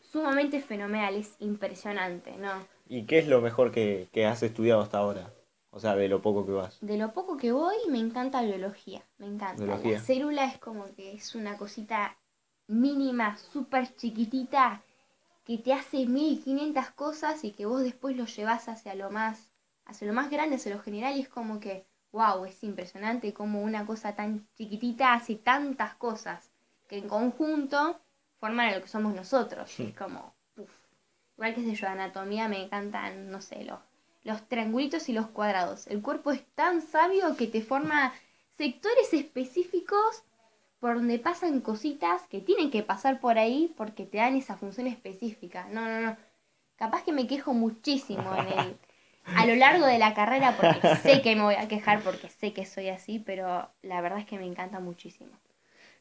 sumamente 0.01 0.61
fenomenal, 0.61 1.15
es 1.15 1.37
impresionante, 1.39 2.37
¿no? 2.37 2.51
¿Y 2.89 3.05
qué 3.05 3.21
es 3.21 3.29
lo 3.29 3.41
mejor 3.41 3.71
que, 3.71 4.09
has 4.27 4.43
estudiado 4.43 4.81
hasta 4.81 4.99
ahora? 4.99 5.33
O 5.71 5.79
sea, 5.79 5.95
de 5.95 6.09
lo 6.09 6.21
poco 6.21 6.45
que 6.45 6.51
vas. 6.51 6.79
De 6.81 6.99
lo 6.99 7.13
poco 7.13 7.37
que 7.37 7.53
voy, 7.53 7.77
me 7.89 8.01
encanta 8.01 8.43
biología, 8.43 9.07
me 9.19 9.27
encanta. 9.27 9.65
La 9.65 10.01
célula 10.01 10.47
es 10.47 10.59
como 10.59 10.93
que 10.97 11.13
es 11.13 11.37
una 11.37 11.57
cosita 11.57 12.17
mínima, 12.71 13.37
súper 13.37 13.95
chiquitita, 13.97 14.83
que 15.45 15.59
te 15.59 15.73
hace 15.73 16.07
1500 16.07 16.91
cosas 16.91 17.45
y 17.45 17.51
que 17.51 17.67
vos 17.67 17.83
después 17.83 18.17
lo 18.17 18.27
llevas 18.27 18.69
hacia 18.69 18.95
lo 18.95 19.11
más, 19.11 19.51
hacia 19.85 20.07
lo 20.07 20.13
más 20.13 20.31
grande, 20.31 20.57
hacia 20.57 20.75
lo 20.75 20.81
general, 20.81 21.17
y 21.17 21.23
es 21.23 21.29
como 21.29 21.59
que, 21.59 21.85
wow, 22.13 22.45
es 22.45 22.63
impresionante 22.63 23.35
como 23.35 23.63
una 23.63 23.85
cosa 23.85 24.15
tan 24.15 24.47
chiquitita 24.57 25.15
hace 25.15 25.35
tantas 25.35 25.95
cosas 25.95 26.51
que 26.89 26.99
en 26.99 27.09
conjunto 27.09 28.01
forman 28.39 28.73
lo 28.73 28.83
que 28.83 28.89
somos 28.89 29.15
nosotros. 29.15 29.79
Es 29.81 29.97
como, 29.97 30.33
uff. 30.57 30.71
Igual 31.37 31.55
que 31.55 31.65
sé 31.65 31.75
yo, 31.75 31.89
anatomía 31.89 32.49
me 32.49 32.65
encantan, 32.65 33.31
no 33.31 33.41
sé, 33.41 33.65
los, 33.65 33.81
los 34.23 34.47
triangulitos 34.49 35.09
y 35.09 35.13
los 35.13 35.27
cuadrados. 35.29 35.87
El 35.89 36.03
cuerpo 36.03 36.31
es 36.31 36.45
tan 36.55 36.83
sabio 36.83 37.37
que 37.37 37.47
te 37.47 37.63
forma 37.63 38.13
sectores 38.57 39.13
específicos 39.13 40.23
por 40.81 40.95
donde 40.95 41.19
pasan 41.19 41.61
cositas 41.61 42.23
que 42.29 42.41
tienen 42.41 42.71
que 42.71 42.83
pasar 42.83 43.21
por 43.21 43.39
ahí 43.39 43.73
porque 43.77 44.07
te 44.07 44.19
dan 44.19 44.35
esa 44.35 44.57
función 44.57 44.87
específica. 44.87 45.69
No, 45.71 45.87
no, 45.87 46.01
no. 46.01 46.17
Capaz 46.77 47.05
que 47.05 47.13
me 47.13 47.27
quejo 47.27 47.53
muchísimo 47.53 48.35
en 48.35 48.49
el, 48.59 48.77
a 49.27 49.47
lo 49.47 49.55
largo 49.55 49.85
de 49.85 49.99
la 49.99 50.15
carrera 50.15 50.57
porque 50.57 50.97
sé 51.03 51.21
que 51.21 51.37
me 51.37 51.43
voy 51.43 51.55
a 51.55 51.69
quejar 51.69 52.03
porque 52.03 52.31
sé 52.31 52.55
que 52.55 52.65
soy 52.65 52.89
así, 52.89 53.19
pero 53.19 53.69
la 53.83 54.01
verdad 54.01 54.21
es 54.21 54.25
que 54.25 54.39
me 54.39 54.47
encanta 54.47 54.81
muchísimo. 54.81 55.31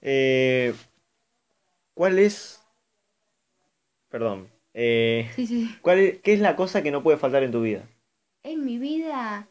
Eh, 0.01 0.73
¿Cuál 1.93 2.17
es... 2.17 2.63
Perdón. 4.07 4.49
Eh, 4.73 5.29
sí, 5.35 5.45
sí. 5.45 5.75
¿cuál 5.81 6.21
¿Qué 6.23 6.33
es 6.33 6.39
la 6.39 6.55
cosa 6.55 6.81
que 6.81 6.91
no 6.91 7.03
puede 7.03 7.17
faltar 7.17 7.43
en 7.43 7.51
tu 7.51 7.61
vida? 7.61 7.83
En 8.43 8.63
mi 8.63 8.77
vida 8.77 9.49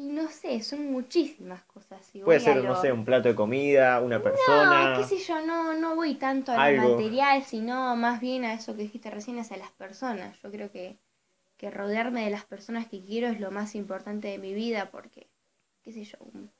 y 0.00 0.08
no 0.08 0.28
sé, 0.28 0.62
son 0.62 0.90
muchísimas 0.90 1.62
cosas. 1.64 2.10
Puede 2.24 2.40
ser, 2.40 2.64
no 2.64 2.80
sé, 2.80 2.90
un 2.90 3.04
plato 3.04 3.28
de 3.28 3.34
comida, 3.34 4.00
una 4.00 4.22
persona. 4.22 4.94
No, 4.94 4.96
qué 4.96 5.04
sé 5.04 5.18
yo, 5.18 5.44
no, 5.44 5.74
no 5.74 5.94
voy 5.94 6.14
tanto 6.14 6.52
al 6.52 6.78
material, 6.78 7.42
sino 7.42 7.94
más 7.96 8.18
bien 8.18 8.44
a 8.44 8.54
eso 8.54 8.74
que 8.74 8.82
dijiste 8.82 9.10
recién, 9.10 9.38
hacia 9.38 9.58
las 9.58 9.72
personas. 9.72 10.40
Yo 10.42 10.50
creo 10.50 10.72
que, 10.72 10.96
que 11.58 11.70
rodearme 11.70 12.24
de 12.24 12.30
las 12.30 12.46
personas 12.46 12.86
que 12.86 13.04
quiero 13.04 13.28
es 13.28 13.40
lo 13.40 13.50
más 13.50 13.74
importante 13.74 14.28
de 14.28 14.38
mi 14.38 14.54
vida, 14.54 14.90
porque, 14.90 15.28
qué 15.82 15.92
sé 15.92 16.04
yo, 16.04 16.16
un, 16.20 16.50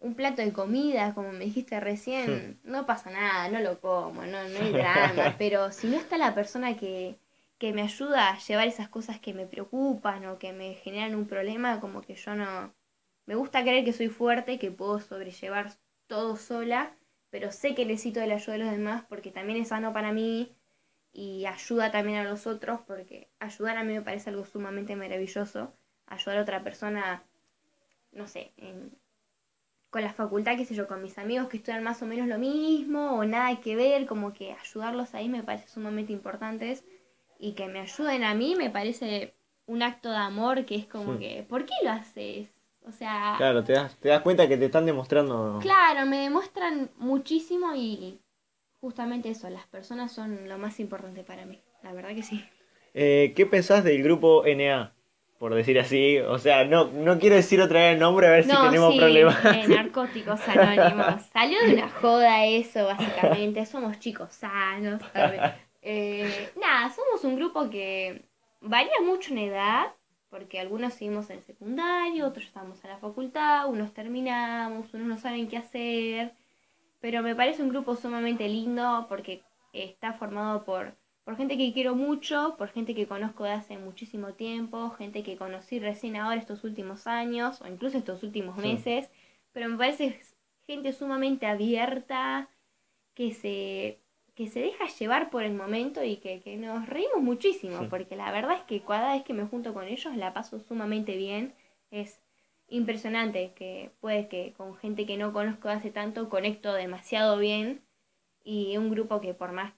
un 0.00 0.14
plato 0.14 0.40
de 0.40 0.54
comida, 0.54 1.12
como 1.14 1.30
me 1.30 1.44
dijiste 1.44 1.78
recién, 1.78 2.58
hmm. 2.64 2.70
no 2.70 2.86
pasa 2.86 3.10
nada, 3.10 3.50
no 3.50 3.60
lo 3.60 3.80
como, 3.80 4.24
no, 4.24 4.48
no 4.48 4.58
hay 4.60 4.72
drama, 4.72 5.34
pero 5.36 5.72
si 5.72 5.88
no 5.88 5.98
está 5.98 6.16
la 6.16 6.34
persona 6.34 6.74
que, 6.74 7.18
que 7.64 7.72
me 7.72 7.80
ayuda 7.80 8.28
a 8.28 8.38
llevar 8.38 8.68
esas 8.68 8.90
cosas 8.90 9.20
que 9.20 9.32
me 9.32 9.46
preocupan 9.46 10.26
o 10.26 10.38
que 10.38 10.52
me 10.52 10.74
generan 10.74 11.14
un 11.14 11.26
problema, 11.26 11.80
como 11.80 12.02
que 12.02 12.14
yo 12.14 12.34
no... 12.34 12.74
Me 13.24 13.36
gusta 13.36 13.62
creer 13.62 13.86
que 13.86 13.94
soy 13.94 14.10
fuerte, 14.10 14.58
que 14.58 14.70
puedo 14.70 15.00
sobrellevar 15.00 15.72
todo 16.06 16.36
sola, 16.36 16.94
pero 17.30 17.52
sé 17.52 17.74
que 17.74 17.86
necesito 17.86 18.20
de 18.20 18.26
la 18.26 18.34
ayuda 18.34 18.52
de 18.52 18.64
los 18.64 18.70
demás 18.70 19.06
porque 19.08 19.30
también 19.30 19.62
es 19.62 19.68
sano 19.68 19.94
para 19.94 20.12
mí 20.12 20.54
y 21.10 21.46
ayuda 21.46 21.90
también 21.90 22.18
a 22.18 22.24
los 22.24 22.46
otros 22.46 22.80
porque 22.86 23.30
ayudar 23.38 23.78
a 23.78 23.84
mí 23.84 23.94
me 23.94 24.02
parece 24.02 24.28
algo 24.28 24.44
sumamente 24.44 24.94
maravilloso. 24.94 25.72
Ayudar 26.04 26.40
a 26.40 26.42
otra 26.42 26.62
persona, 26.62 27.24
no 28.12 28.28
sé, 28.28 28.52
con 29.88 30.02
la 30.02 30.12
facultad, 30.12 30.58
qué 30.58 30.66
sé 30.66 30.74
yo, 30.74 30.86
con 30.86 31.00
mis 31.00 31.16
amigos 31.16 31.48
que 31.48 31.56
estudian 31.56 31.82
más 31.82 32.02
o 32.02 32.06
menos 32.06 32.28
lo 32.28 32.38
mismo 32.38 33.12
o 33.16 33.24
nada 33.24 33.58
que 33.62 33.74
ver, 33.74 34.04
como 34.04 34.34
que 34.34 34.52
ayudarlos 34.52 35.14
ahí 35.14 35.30
me 35.30 35.42
parece 35.42 35.68
sumamente 35.68 36.12
importante 36.12 36.84
y 37.44 37.52
que 37.52 37.66
me 37.68 37.80
ayuden 37.80 38.24
a 38.24 38.34
mí 38.34 38.54
me 38.56 38.70
parece 38.70 39.34
un 39.66 39.82
acto 39.82 40.10
de 40.10 40.16
amor 40.16 40.64
que 40.64 40.76
es 40.76 40.86
como 40.86 41.18
que, 41.18 41.44
¿por 41.48 41.64
qué 41.66 41.74
lo 41.82 41.90
haces? 41.90 42.48
O 42.86 42.92
sea, 42.92 43.34
Claro, 43.38 43.64
te 43.64 43.72
das, 43.72 43.96
te 43.96 44.08
das 44.10 44.20
cuenta 44.22 44.48
que 44.48 44.56
te 44.56 44.66
están 44.66 44.86
demostrando. 44.86 45.58
claro, 45.60 46.06
me 46.06 46.18
demuestran 46.22 46.90
muchísimo 46.98 47.74
y 47.74 48.18
justamente 48.80 49.30
eso, 49.30 49.48
las 49.50 49.66
personas 49.66 50.12
son 50.12 50.48
lo 50.48 50.58
más 50.58 50.80
importante 50.80 51.22
para 51.24 51.44
mí, 51.46 51.60
la 51.82 51.92
verdad 51.92 52.14
que 52.14 52.22
sí. 52.22 52.44
Eh, 52.94 53.32
¿Qué 53.34 53.46
pensás 53.46 53.82
del 53.84 54.02
grupo 54.02 54.44
NA? 54.46 54.92
Por 55.38 55.54
decir 55.54 55.78
así, 55.78 56.18
o 56.20 56.38
sea, 56.38 56.64
no, 56.64 56.86
no 56.86 57.18
quiero 57.18 57.36
decir 57.36 57.60
otra 57.60 57.80
vez 57.80 57.94
el 57.94 58.00
nombre 58.00 58.26
a 58.28 58.30
ver 58.30 58.44
si 58.44 58.50
tenemos 58.50 58.92
sí, 58.92 58.98
problemas. 58.98 59.36
eh, 59.44 59.66
narcóticos 59.68 60.40
anónimos. 60.48 61.22
Salió 61.32 61.58
de 61.66 61.74
una 61.74 61.88
joda 61.90 62.46
eso, 62.46 62.86
básicamente. 62.86 63.66
Somos 63.66 63.98
chicos 63.98 64.32
sanos. 64.32 65.02
Eh, 65.82 66.48
nada, 66.84 66.94
somos 66.94 67.24
un 67.24 67.36
grupo 67.36 67.70
que 67.70 68.24
varía 68.60 69.00
mucho 69.04 69.32
en 69.32 69.38
edad, 69.38 69.92
porque 70.30 70.60
algunos 70.60 70.94
seguimos 70.94 71.30
en 71.30 71.38
el 71.38 71.42
secundario, 71.44 72.26
otros 72.26 72.46
estamos 72.46 72.82
en 72.84 72.90
la 72.90 72.98
facultad, 72.98 73.68
unos 73.68 73.94
terminamos, 73.94 74.92
unos 74.94 75.06
no 75.06 75.18
saben 75.18 75.48
qué 75.48 75.56
hacer. 75.58 76.34
Pero 77.00 77.22
me 77.22 77.34
parece 77.36 77.62
un 77.62 77.68
grupo 77.68 77.96
sumamente 77.96 78.48
lindo 78.48 79.06
porque 79.08 79.42
está 79.72 80.12
formado 80.14 80.64
por, 80.64 80.96
por 81.24 81.36
gente 81.36 81.56
que 81.58 81.72
quiero 81.72 81.94
mucho, 81.94 82.56
por 82.58 82.68
gente 82.70 82.94
que 82.94 83.06
conozco 83.06 83.44
de 83.44 83.52
hace 83.52 83.78
muchísimo 83.78 84.34
tiempo, 84.34 84.90
gente 84.90 85.22
que 85.22 85.36
conocí 85.36 85.78
recién 85.78 86.16
ahora 86.16 86.40
estos 86.40 86.64
últimos 86.64 87.06
años 87.06 87.60
o 87.60 87.68
incluso 87.68 87.98
estos 87.98 88.22
últimos 88.22 88.58
Sí. 88.60 88.68
meses. 88.68 89.10
Pero 89.52 89.68
me 89.68 89.76
parece 89.78 90.20
gente 90.66 90.92
sumamente 90.92 91.46
abierta, 91.46 92.48
que 93.14 93.32
se, 93.32 94.00
que 94.34 94.48
se 94.48 94.60
deja 94.60 94.86
llevar 94.86 95.30
por 95.30 95.44
el 95.44 95.54
momento 95.54 96.02
y 96.04 96.16
que, 96.16 96.40
que 96.40 96.56
nos 96.56 96.86
reímos 96.88 97.22
muchísimo, 97.22 97.78
Sí. 97.80 97.86
porque 97.90 98.16
la 98.16 98.32
verdad 98.32 98.56
es 98.56 98.62
que 98.64 98.82
cada 98.82 99.14
vez 99.14 99.24
que 99.24 99.32
me 99.34 99.46
junto 99.46 99.72
con 99.74 99.86
ellos 99.86 100.16
la 100.16 100.32
paso 100.34 100.60
sumamente 100.60 101.16
bien. 101.16 101.54
Es 101.90 102.20
impresionante 102.68 103.52
que 103.54 103.92
puede 104.00 104.28
que 104.28 104.52
con 104.56 104.76
gente 104.76 105.06
que 105.06 105.16
no 105.16 105.32
conozco 105.32 105.68
hace 105.68 105.90
tanto 105.90 106.28
conecto 106.28 106.72
demasiado 106.74 107.38
bien 107.38 107.82
y 108.44 108.76
un 108.76 108.90
grupo 108.90 109.20
que 109.20 109.34
por 109.34 109.52
más 109.52 109.72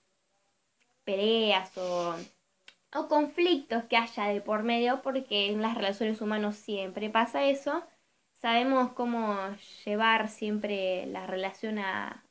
peleas 1.05 1.77
o, 1.79 2.15
o 2.95 3.09
conflictos 3.09 3.85
que 3.85 3.97
haya 3.97 4.27
de 4.27 4.41
por 4.43 4.65
medio, 4.65 5.03
porque 5.03 5.49
en 5.53 5.63
las 5.63 5.77
relaciones 5.77 6.21
humanas 6.21 6.57
siempre 6.57 7.11
pasa 7.11 7.45
eso, 7.47 7.85
sabemos 8.33 8.93
cómo 8.95 9.37
llevar 9.85 10.29
siempre 10.29 11.07
la 11.07 11.27
relación 11.27 11.79
a, 11.79 12.26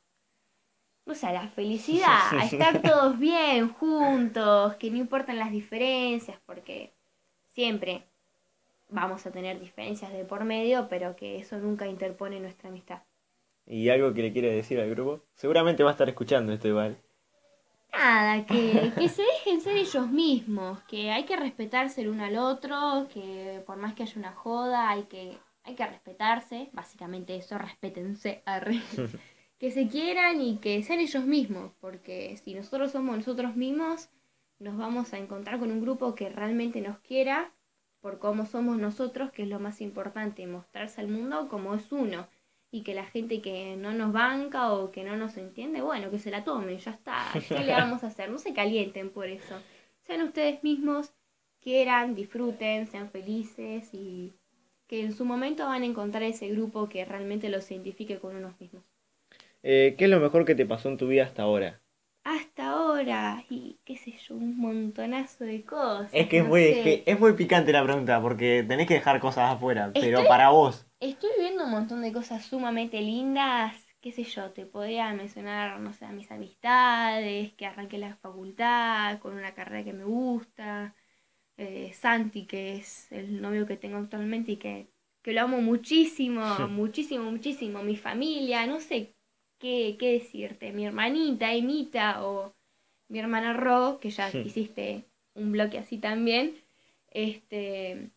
no 1.06 1.14
sé, 1.14 1.26
a 1.28 1.32
la 1.32 1.48
felicidad, 1.56 2.32
a 2.32 2.44
estar 2.44 2.82
todos 2.82 3.18
bien 3.18 3.72
juntos, 3.72 4.74
que 4.76 4.90
no 4.90 4.98
importan 4.98 5.38
las 5.38 5.50
diferencias, 5.50 6.38
porque 6.44 6.92
siempre 7.46 8.04
vamos 8.88 9.24
a 9.26 9.30
tener 9.30 9.58
diferencias 9.58 10.12
de 10.12 10.24
por 10.24 10.44
medio, 10.44 10.88
pero 10.88 11.16
que 11.16 11.36
eso 11.36 11.56
nunca 11.58 11.86
interpone 11.86 12.40
nuestra 12.40 12.68
amistad. 12.68 13.02
¿Y 13.66 13.88
algo 13.88 14.14
que 14.14 14.22
le 14.22 14.32
quiere 14.32 14.52
decir 14.52 14.78
al 14.78 14.90
grupo? 14.90 15.24
Seguramente 15.34 15.82
va 15.82 15.90
a 15.90 15.92
estar 15.92 16.08
escuchando 16.08 16.52
esto 16.52 16.68
igual. 16.68 16.98
Nada, 17.92 18.44
que, 18.46 18.92
que 18.98 19.08
se 19.08 19.22
dejen 19.22 19.60
ser 19.60 19.76
ellos 19.76 20.08
mismos, 20.08 20.80
que 20.84 21.10
hay 21.10 21.24
que 21.24 21.36
respetarse 21.36 22.02
el 22.02 22.08
uno 22.08 22.24
al 22.24 22.36
otro, 22.36 23.08
que 23.12 23.62
por 23.66 23.76
más 23.76 23.94
que 23.94 24.04
haya 24.04 24.18
una 24.18 24.32
joda, 24.32 24.90
hay 24.90 25.04
que, 25.04 25.38
hay 25.64 25.74
que 25.74 25.86
respetarse, 25.86 26.68
básicamente 26.72 27.34
eso, 27.36 27.58
respétense. 27.58 28.42
Que 29.58 29.70
se 29.70 29.88
quieran 29.88 30.40
y 30.40 30.58
que 30.58 30.82
sean 30.82 31.00
ellos 31.00 31.24
mismos, 31.24 31.72
porque 31.80 32.36
si 32.44 32.54
nosotros 32.54 32.92
somos 32.92 33.16
nosotros 33.16 33.56
mismos, 33.56 34.10
nos 34.58 34.76
vamos 34.76 35.12
a 35.12 35.18
encontrar 35.18 35.58
con 35.58 35.70
un 35.70 35.80
grupo 35.80 36.14
que 36.14 36.28
realmente 36.28 36.80
nos 36.80 36.98
quiera 36.98 37.52
por 38.00 38.18
cómo 38.18 38.46
somos 38.46 38.78
nosotros, 38.78 39.32
que 39.32 39.42
es 39.42 39.48
lo 39.48 39.58
más 39.58 39.80
importante, 39.80 40.46
mostrarse 40.46 41.00
al 41.00 41.08
mundo 41.08 41.48
como 41.48 41.74
es 41.74 41.90
uno. 41.92 42.28
Y 42.70 42.82
que 42.82 42.94
la 42.94 43.06
gente 43.06 43.40
que 43.40 43.76
no 43.76 43.92
nos 43.92 44.12
banca 44.12 44.72
o 44.72 44.90
que 44.90 45.04
no 45.04 45.16
nos 45.16 45.36
entiende, 45.36 45.80
bueno, 45.80 46.10
que 46.10 46.18
se 46.18 46.30
la 46.30 46.44
tomen, 46.44 46.78
ya 46.78 46.90
está. 46.90 47.24
¿Qué 47.48 47.64
le 47.64 47.72
vamos 47.72 48.04
a 48.04 48.08
hacer? 48.08 48.28
No 48.28 48.38
se 48.38 48.52
calienten 48.52 49.10
por 49.10 49.28
eso. 49.28 49.56
Sean 50.02 50.22
ustedes 50.22 50.62
mismos, 50.62 51.14
quieran, 51.60 52.14
disfruten, 52.14 52.86
sean 52.86 53.08
felices 53.10 53.88
y 53.92 54.34
que 54.88 55.00
en 55.00 55.14
su 55.14 55.24
momento 55.24 55.64
van 55.64 55.82
a 55.82 55.86
encontrar 55.86 56.24
ese 56.24 56.48
grupo 56.48 56.88
que 56.88 57.04
realmente 57.04 57.48
los 57.48 57.70
identifique 57.70 58.18
con 58.18 58.36
unos 58.36 58.60
mismos. 58.60 58.84
Eh, 59.68 59.96
¿Qué 59.98 60.04
es 60.04 60.10
lo 60.10 60.20
mejor 60.20 60.44
que 60.44 60.54
te 60.54 60.64
pasó 60.64 60.88
en 60.88 60.96
tu 60.96 61.08
vida 61.08 61.24
hasta 61.24 61.42
ahora? 61.42 61.80
Hasta 62.22 62.70
ahora, 62.70 63.44
y 63.50 63.80
qué 63.84 63.96
sé 63.96 64.12
yo, 64.12 64.36
un 64.36 64.56
montonazo 64.56 65.42
de 65.42 65.64
cosas. 65.64 66.14
Es 66.14 66.28
que 66.28 66.38
es 66.38 66.46
muy, 66.46 66.62
es 66.62 66.76
que 66.76 67.02
es 67.04 67.18
muy 67.18 67.32
picante 67.32 67.72
la 67.72 67.82
pregunta 67.82 68.22
porque 68.22 68.64
tenés 68.66 68.86
que 68.86 68.94
dejar 68.94 69.18
cosas 69.18 69.52
afuera, 69.52 69.90
pero 69.92 70.24
para 70.28 70.50
vos. 70.50 70.86
Estoy 71.00 71.30
viendo 71.36 71.64
un 71.64 71.72
montón 71.72 72.00
de 72.02 72.12
cosas 72.12 72.44
sumamente 72.44 73.00
lindas, 73.00 73.74
qué 74.00 74.12
sé 74.12 74.22
yo, 74.22 74.52
te 74.52 74.66
podría 74.66 75.12
mencionar, 75.14 75.80
no 75.80 75.92
sé, 75.92 76.04
a 76.04 76.12
mis 76.12 76.30
amistades, 76.30 77.52
que 77.54 77.66
arranqué 77.66 77.98
la 77.98 78.14
facultad 78.14 79.18
con 79.18 79.34
una 79.34 79.52
carrera 79.52 79.82
que 79.82 79.92
me 79.92 80.04
gusta, 80.04 80.94
eh, 81.56 81.92
Santi, 81.92 82.46
que 82.46 82.76
es 82.76 83.10
el 83.10 83.42
novio 83.42 83.66
que 83.66 83.76
tengo 83.76 83.98
actualmente 83.98 84.52
y 84.52 84.56
que, 84.58 84.92
que 85.22 85.32
lo 85.32 85.40
amo 85.42 85.60
muchísimo, 85.60 86.68
muchísimo, 86.68 87.32
muchísimo, 87.32 87.82
mi 87.82 87.96
familia, 87.96 88.64
no 88.68 88.78
sé 88.78 89.15
qué, 89.58 89.96
qué 89.98 90.12
decirte, 90.12 90.72
mi 90.72 90.86
hermanita, 90.86 91.52
Emita, 91.54 92.24
o 92.26 92.54
mi 93.08 93.18
hermana 93.18 93.52
Ro, 93.52 93.98
que 94.00 94.10
ya 94.10 94.30
hiciste 94.30 95.04
un 95.34 95.52
bloque 95.52 95.78
así 95.78 95.98
también, 95.98 96.56
este... 97.10 98.10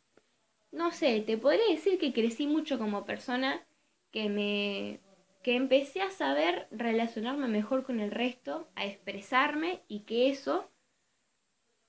No 0.71 0.91
sé, 0.91 1.21
te 1.21 1.35
podría 1.35 1.65
decir 1.71 1.97
que 1.97 2.13
crecí 2.13 2.45
mucho 2.45 2.77
como 2.77 3.03
persona, 3.03 3.65
que 4.11 4.29
me 4.29 4.99
que 5.43 5.55
empecé 5.55 6.01
a 6.01 6.11
saber 6.11 6.67
relacionarme 6.71 7.47
mejor 7.47 7.83
con 7.83 7.99
el 7.99 8.11
resto, 8.11 8.67
a 8.75 8.85
expresarme 8.85 9.81
y 9.87 10.01
que 10.01 10.29
eso 10.29 10.69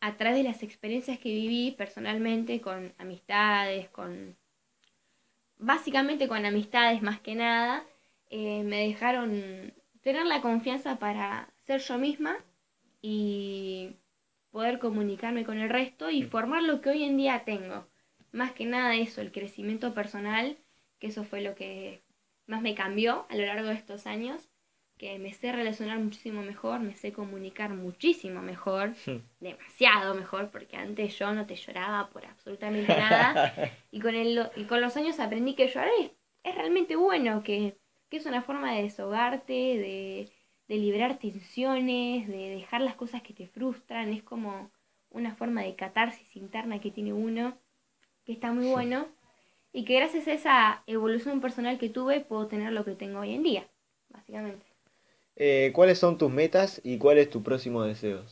a 0.00 0.16
través 0.16 0.38
de 0.38 0.44
las 0.44 0.62
experiencias 0.62 1.18
que 1.18 1.30
viví 1.30 1.72
personalmente 1.72 2.60
con 2.60 2.94
amistades, 2.96 3.88
con 3.90 4.36
básicamente 5.58 6.26
con 6.26 6.46
amistades 6.46 7.02
más 7.02 7.20
que 7.20 7.34
nada, 7.34 7.84
eh, 8.30 8.62
me 8.62 8.86
dejaron 8.86 9.74
tener 10.00 10.24
la 10.26 10.40
confianza 10.40 10.98
para 10.98 11.52
ser 11.66 11.80
yo 11.80 11.98
misma 11.98 12.38
y 13.02 13.96
poder 14.50 14.78
comunicarme 14.78 15.44
con 15.44 15.58
el 15.58 15.68
resto 15.68 16.10
y 16.10 16.22
formar 16.22 16.62
lo 16.62 16.80
que 16.80 16.90
hoy 16.90 17.04
en 17.04 17.16
día 17.16 17.42
tengo. 17.44 17.86
Más 18.32 18.52
que 18.52 18.64
nada 18.64 18.96
eso, 18.96 19.20
el 19.20 19.32
crecimiento 19.32 19.94
personal, 19.94 20.56
que 20.98 21.08
eso 21.08 21.24
fue 21.24 21.40
lo 21.40 21.54
que 21.54 22.02
más 22.46 22.62
me 22.62 22.74
cambió 22.74 23.26
a 23.28 23.36
lo 23.36 23.44
largo 23.46 23.68
de 23.68 23.74
estos 23.74 24.06
años, 24.06 24.48
que 24.96 25.18
me 25.18 25.32
sé 25.32 25.50
relacionar 25.50 25.98
muchísimo 25.98 26.42
mejor, 26.42 26.80
me 26.80 26.94
sé 26.94 27.12
comunicar 27.12 27.70
muchísimo 27.70 28.42
mejor, 28.42 28.92
demasiado 29.40 30.14
mejor, 30.14 30.50
porque 30.50 30.76
antes 30.76 31.18
yo 31.18 31.32
no 31.32 31.46
te 31.46 31.56
lloraba 31.56 32.10
por 32.10 32.26
absolutamente 32.26 32.94
nada, 32.94 33.54
y 33.90 34.00
con, 34.00 34.14
el, 34.14 34.50
y 34.56 34.64
con 34.64 34.80
los 34.80 34.96
años 34.96 35.18
aprendí 35.18 35.54
que 35.54 35.68
llorar 35.68 35.88
es, 36.00 36.10
es 36.44 36.54
realmente 36.54 36.96
bueno, 36.96 37.42
que, 37.42 37.78
que 38.10 38.18
es 38.18 38.26
una 38.26 38.42
forma 38.42 38.74
de 38.74 38.82
desahogarte, 38.82 39.52
de, 39.52 40.32
de 40.68 40.76
liberar 40.76 41.18
tensiones, 41.18 42.28
de 42.28 42.50
dejar 42.50 42.80
las 42.80 42.96
cosas 42.96 43.22
que 43.22 43.32
te 43.32 43.46
frustran, 43.46 44.12
es 44.12 44.22
como 44.22 44.70
una 45.10 45.34
forma 45.34 45.62
de 45.62 45.74
catarsis 45.76 46.36
interna 46.36 46.80
que 46.80 46.90
tiene 46.90 47.12
uno 47.12 47.56
que 48.24 48.32
está 48.32 48.52
muy 48.52 48.66
bueno 48.66 49.06
y 49.72 49.84
que 49.84 49.94
gracias 49.94 50.26
a 50.28 50.32
esa 50.32 50.82
evolución 50.86 51.40
personal 51.40 51.78
que 51.78 51.88
tuve 51.88 52.20
puedo 52.20 52.46
tener 52.46 52.72
lo 52.72 52.84
que 52.84 52.94
tengo 52.94 53.20
hoy 53.20 53.34
en 53.34 53.42
día, 53.42 53.68
básicamente. 54.08 54.66
Eh, 55.36 55.70
¿Cuáles 55.72 55.98
son 55.98 56.18
tus 56.18 56.30
metas 56.30 56.80
y 56.84 56.98
cuál 56.98 57.18
es 57.18 57.30
tu 57.30 57.42
próximo 57.42 57.82
deseo? 57.82 58.24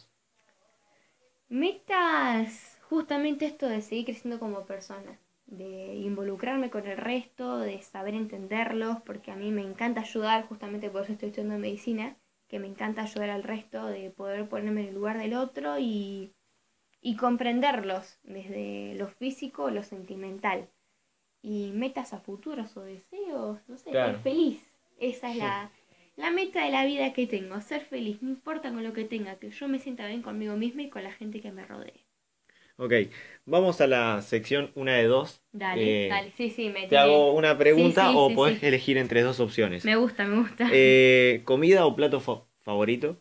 Metas, 1.49 2.79
justamente 2.89 3.47
esto 3.47 3.67
de 3.67 3.81
seguir 3.81 4.05
creciendo 4.05 4.39
como 4.39 4.67
persona, 4.67 5.19
de 5.49 5.97
involucrarme 5.97 6.71
con 6.71 6.87
el 6.87 6.97
resto, 6.99 7.59
de 7.59 7.83
saber 7.83 8.15
entenderlos, 8.15 9.01
porque 9.03 9.33
a 9.33 9.37
mí 9.37 9.51
me 9.51 9.63
encanta 9.63 10.03
ayudar, 10.03 10.47
justamente 10.47 10.91
por 10.91 11.03
eso 11.03 11.13
estoy 11.13 11.31
estudiando 11.31 11.59
medicina, 11.59 12.17
que 12.49 12.61
me 12.61 12.69
encanta 12.69 13.03
ayudar 13.03 13.31
al 13.31 13.43
resto, 13.43 13.87
de 13.87 14.11
poder 14.11 14.49
ponerme 14.49 14.83
en 14.83 14.89
el 14.89 14.95
lugar 14.95 15.19
del 15.19 15.35
otro 15.35 15.79
y, 15.79 16.33
y 17.01 17.17
comprenderlos 17.17 18.19
desde 18.23 18.95
lo 18.97 19.09
físico, 19.09 19.71
lo 19.71 19.83
sentimental. 19.83 20.69
Y 21.43 21.73
metas 21.75 22.13
a 22.13 22.21
futuros 22.21 22.77
o 22.77 22.83
deseos, 22.83 23.61
no 23.69 23.77
sé, 23.79 23.91
Claro. 23.91 24.13
ser 24.13 24.23
feliz. 24.23 24.63
Esa 24.99 25.31
es 25.33 25.37
la, 25.39 25.71
la 26.17 26.31
meta 26.31 26.65
de 26.65 26.71
la 26.71 26.85
vida 26.85 27.13
que 27.13 27.27
tengo, 27.27 27.61
ser 27.61 27.83
feliz, 27.85 28.23
no 28.23 28.31
importa 28.31 28.71
con 28.73 28.85
lo 28.85 28.93
que 28.93 29.05
tenga, 29.05 29.37
que 29.39 29.51
yo 29.51 29.69
me 29.69 29.79
sienta 29.81 30.07
bien 30.07 30.23
conmigo 30.23 30.57
misma 30.57 30.83
y 30.83 30.91
con 30.91 31.05
la 31.05 31.13
gente 31.13 31.41
que 31.41 31.53
me 31.53 31.67
rodee. 31.67 32.08
Ok, 32.81 32.93
vamos 33.45 33.81
a 33.81 33.87
la 33.89 34.23
sección 34.23 34.71
una 34.77 34.95
de 34.95 35.05
dos. 35.05 35.43
Dale, 35.53 35.83
Eh, 35.83 36.09
dale, 36.09 36.31
sí, 36.37 36.49
sí, 36.51 36.69
me 36.71 36.87
Te 36.87 36.97
hago 36.97 37.33
una 37.35 37.59
pregunta 37.59 38.07
Sí, 38.07 38.13
sí, 38.13 38.19
o 38.19 38.29
sí, 38.29 38.35
podés 38.37 38.63
elegir 38.63 38.99
entre 38.99 39.23
dos 39.23 39.41
opciones. 39.41 39.85
Me 39.85 39.97
gusta, 39.97 40.25
me 40.25 40.37
gusta. 40.37 40.71
Eh, 40.73 41.43
¿Comida 41.45 41.87
o 41.87 41.97
plato 41.97 42.21
fa- 42.21 42.45
favorito? 42.63 43.17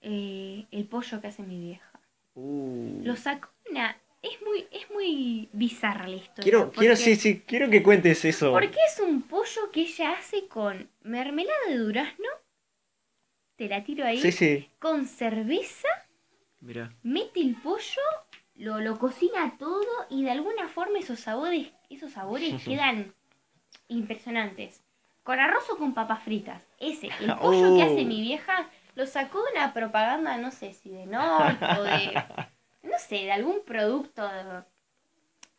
Eh, 0.00 0.66
el 0.70 0.86
pollo 0.86 1.20
que 1.20 1.28
hace 1.28 1.42
mi 1.42 1.58
vieja. 1.60 2.00
Uh, 2.36 3.04
Lo 3.04 3.16
sacó 3.16 3.50
una 3.70 3.96
es 4.22 4.40
muy, 4.42 4.66
es 4.70 4.88
muy 4.90 5.48
bizarra 5.52 6.06
la 6.08 6.16
historia. 6.16 6.42
Quiero, 6.44 6.70
quiero, 6.70 6.96
sí, 6.96 7.16
sí, 7.16 7.42
quiero 7.46 7.68
que 7.70 7.82
cuentes 7.82 8.24
eso. 8.24 8.52
Porque 8.52 8.78
es 8.88 9.00
un 9.00 9.22
pollo 9.22 9.70
que 9.72 9.82
ella 9.82 10.12
hace 10.12 10.46
con 10.48 10.88
mermelada 11.02 11.66
de 11.68 11.78
durazno. 11.78 12.28
Te 13.56 13.66
la 13.68 13.82
tiro 13.82 14.04
ahí. 14.04 14.20
Sí, 14.20 14.32
sí. 14.32 14.68
Con 14.78 15.06
cerveza. 15.06 15.88
Mira. 16.60 16.92
Mete 17.04 17.40
el 17.40 17.54
pollo. 17.56 18.02
Lo, 18.54 18.80
lo 18.80 18.98
cocina 18.98 19.54
todo. 19.58 19.86
Y 20.10 20.24
de 20.24 20.30
alguna 20.30 20.68
forma 20.68 20.98
esos 20.98 21.20
sabores, 21.20 21.68
esos 21.90 22.12
sabores 22.12 22.62
quedan 22.64 23.12
impresionantes. 23.88 24.82
Con 25.22 25.38
arroz 25.38 25.68
o 25.70 25.76
con 25.78 25.94
papas 25.94 26.22
fritas. 26.22 26.62
Ese, 26.78 27.08
el 27.20 27.34
pollo 27.40 27.76
que 27.76 27.82
Oh. 27.82 27.86
hace 27.92 28.04
mi 28.04 28.20
vieja, 28.20 28.68
lo 28.94 29.06
sacó 29.06 29.42
de 29.44 29.52
una 29.56 29.72
propaganda, 29.72 30.36
no 30.36 30.50
sé 30.50 30.72
si 30.74 30.90
de 30.90 31.06
Norte 31.06 31.64
o 31.78 31.82
de. 31.82 32.22
No 32.82 32.98
sé, 32.98 33.14
de 33.14 33.32
algún 33.32 33.60
producto. 33.64 34.26
De, 34.28 34.62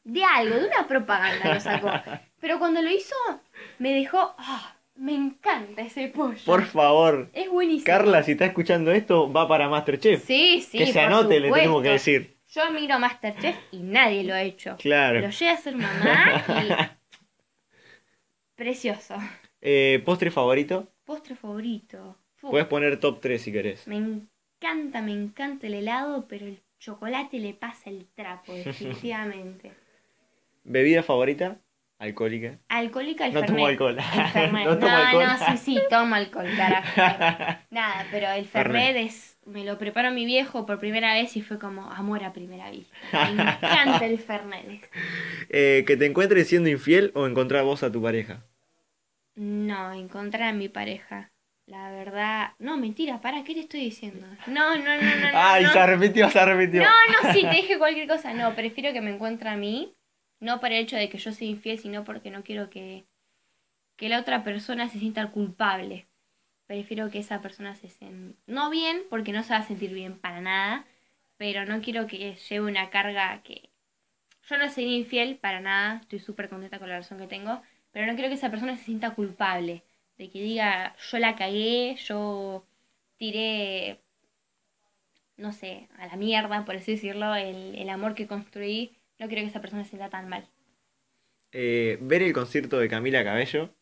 de 0.04 0.24
algo, 0.26 0.56
de 0.56 0.66
una 0.68 0.86
propaganda 0.88 1.54
lo 1.54 1.60
sacó. 1.62 1.90
Pero 2.42 2.60
cuando 2.60 2.82
lo 2.82 2.92
hizo, 2.92 3.16
me 3.80 3.94
dejó. 3.94 4.36
ah, 4.38 4.76
me 4.96 5.16
encanta 5.16 5.82
ese 5.84 6.10
pollo. 6.10 6.38
Por 6.46 6.66
favor. 6.66 7.30
Es 7.34 7.50
buenísimo. 7.50 7.86
Carla, 7.86 8.22
si 8.24 8.34
está 8.34 8.46
escuchando 8.46 8.92
esto, 8.92 9.32
va 9.32 9.48
para 9.48 9.70
Masterchef. 9.70 10.26
Sí, 10.26 10.62
sí. 10.62 10.78
que 10.78 10.88
se 10.88 11.00
anote, 11.00 11.40
le 11.40 11.50
tenemos 11.52 11.82
que 11.82 11.90
decir. 11.90 12.33
Yo 12.54 12.72
miro 12.72 13.00
Masterchef 13.00 13.56
y 13.72 13.78
nadie 13.80 14.24
lo 14.24 14.34
ha 14.34 14.42
hecho. 14.44 14.78
Claro. 14.78 15.20
Lo 15.22 15.30
llegué 15.30 15.50
a 15.50 15.58
ser 15.58 15.76
mamá 15.76 16.44
y. 16.48 16.94
Precioso. 18.56 19.16
Eh, 19.62 20.02
¿Postre 20.06 20.30
favorito? 20.30 20.88
Postre 21.04 21.36
favorito. 21.36 22.18
Fu, 22.36 22.52
Puedes 22.52 22.68
poner 22.68 23.00
top 23.00 23.20
3 23.22 23.42
si 23.42 23.52
querés. 23.52 23.88
Me 23.88 23.98
encanta, 23.98 25.02
me 25.02 25.12
encanta 25.12 25.66
el 25.68 25.74
helado, 25.74 26.28
pero 26.28 26.46
el 26.46 26.62
chocolate 26.80 27.40
le 27.40 27.54
pasa 27.54 27.90
el 27.90 28.08
trapo, 28.14 28.54
definitivamente. 28.66 29.72
¿Bebida 30.64 31.02
favorita? 31.02 31.58
Alcohólica. 31.98 32.60
Alcohólica 32.68 33.26
el 33.28 33.34
No 33.34 33.46
tomo 33.46 33.66
alcohol. 33.66 33.98
El 33.98 34.28
Fernet. 34.28 34.66
No 34.66 34.72
No, 34.76 34.80
tomo 34.80 34.92
no, 34.92 34.98
alcohol. 34.98 35.48
sí, 35.52 35.58
sí, 35.58 35.82
tomo 35.90 36.16
alcohol, 36.16 36.50
carajo. 36.56 37.62
Nada, 37.72 38.06
pero 38.12 38.30
el 38.30 38.46
Fernet 38.46 38.96
es. 38.98 39.33
Me 39.46 39.66
lo 39.66 39.78
preparó 39.78 40.12
mi 40.12 40.26
viejo 40.26 40.66
por 40.66 40.80
primera 40.80 41.14
vez 41.14 41.36
y 41.36 41.42
fue 41.42 41.60
como 41.60 41.92
amor 41.92 42.24
a 42.24 42.32
primera 42.32 42.72
vista. 42.72 42.96
Me 43.12 43.42
encanta 43.42 44.06
el 44.06 44.20
Fernet. 44.20 44.90
Eh, 45.50 45.84
¿Que 45.86 45.98
te 45.98 46.06
encuentres 46.08 46.48
siendo 46.48 46.70
infiel 46.70 47.12
o 47.14 47.28
encontrar 47.28 47.64
vos 47.64 47.84
a 47.84 47.92
tu 47.92 48.02
pareja? 48.02 48.44
No, 49.36 49.94
encontrar 49.94 50.50
a 50.50 50.54
mi 50.54 50.70
pareja. 50.70 51.32
La 51.66 51.92
verdad. 51.92 52.54
No, 52.60 52.78
mentira, 52.78 53.22
para, 53.22 53.44
¿qué 53.44 53.54
te 53.54 53.62
estoy 53.62 53.82
diciendo? 53.82 54.26
No, 54.48 54.76
no, 54.76 54.84
no, 54.84 55.02
no. 55.02 55.28
Ay, 55.34 55.64
no. 55.64 55.72
se 55.72 55.80
arrepintió, 55.80 56.30
se 56.30 56.40
arrepintió. 56.40 56.82
No, 56.82 56.90
no, 56.90 57.34
sí, 57.34 57.42
te 57.42 57.56
dije 57.56 57.78
cualquier 57.78 58.08
cosa. 58.08 58.34
No, 58.34 58.56
prefiero 58.56 58.94
que 58.94 59.02
me 59.02 59.14
encuentre 59.14 59.50
a 59.50 59.56
mí. 59.56 59.94
No 60.40 60.60
por 60.60 60.72
el 60.72 60.80
hecho 60.80 60.98
de 60.98 61.10
que 61.10 61.18
yo 61.18 61.32
sea 61.32 61.48
infiel, 61.48 61.80
sino 61.80 62.04
porque 62.04 62.30
no 62.30 62.44
quiero 62.44 62.70
que, 62.70 63.06
que 63.96 64.10
la 64.10 64.20
otra 64.20 64.44
persona 64.44 64.90
se 64.90 65.00
sienta 65.00 65.32
culpable. 65.32 66.08
Prefiero 66.68 67.10
que 67.10 67.20
esa 67.20 67.42
persona 67.42 67.76
se 67.76 67.90
sienta... 67.90 68.38
No 68.48 68.70
bien, 68.70 69.04
porque 69.10 69.32
no 69.32 69.44
se 69.44 69.54
va 69.54 69.60
a 69.60 69.68
sentir 69.68 69.94
bien 69.94 70.18
para 70.18 70.42
nada. 70.42 70.86
Pero 71.38 71.66
no 71.66 71.82
quiero 71.82 72.08
que 72.08 72.36
lleve 72.36 72.66
una 72.66 72.90
carga 72.90 73.42
que... 73.44 73.70
Yo 74.50 74.58
no 74.58 74.70
soy 74.70 74.86
infiel 74.96 75.38
para 75.38 75.62
nada. 75.62 76.00
Estoy 76.02 76.20
súper 76.20 76.50
contenta 76.50 76.80
con 76.80 76.90
la 76.90 76.96
relación 76.96 77.20
que 77.20 77.28
tengo. 77.28 77.62
Pero 77.92 78.08
no 78.08 78.14
quiero 78.14 78.30
que 78.30 78.36
esa 78.36 78.52
persona 78.52 78.76
se 78.78 78.86
sienta 78.86 79.16
culpable. 79.16 79.84
De 80.18 80.30
que 80.30 80.42
diga, 80.42 80.96
yo 81.12 81.20
la 81.20 81.36
cagué, 81.36 81.96
yo 81.96 82.66
tiré 83.18 84.04
no 85.38 85.52
sé, 85.52 85.88
a 85.98 86.08
la 86.08 86.16
mierda, 86.16 86.66
por 86.66 86.76
así 86.76 86.94
decirlo, 86.94 87.34
el, 87.36 87.76
el 87.76 87.90
amor 87.90 88.16
que 88.16 88.28
construí, 88.28 88.96
no 89.20 89.28
quiero 89.28 89.44
que 89.44 89.50
esa 89.50 89.62
persona 89.62 89.84
se 89.84 89.90
sienta 89.92 90.10
tan 90.10 90.30
mal. 90.30 90.48
Eh, 91.52 91.98
¿Ver 92.02 92.24
el 92.24 92.34
concierto 92.34 92.80
de 92.80 92.90
Camila 92.90 93.24
Cabello? 93.24 93.74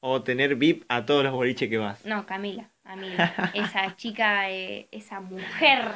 ¿O 0.00 0.22
tener 0.22 0.56
VIP 0.56 0.84
a 0.88 1.04
todos 1.04 1.24
los 1.24 1.32
boliches 1.32 1.68
que 1.68 1.78
vas? 1.78 2.04
No, 2.04 2.26
Camila, 2.26 2.70
a 2.84 2.96
mí, 2.96 3.08
esa 3.54 3.96
chica, 3.96 4.50
eh, 4.50 4.88
esa 4.92 5.20
mujer, 5.20 5.92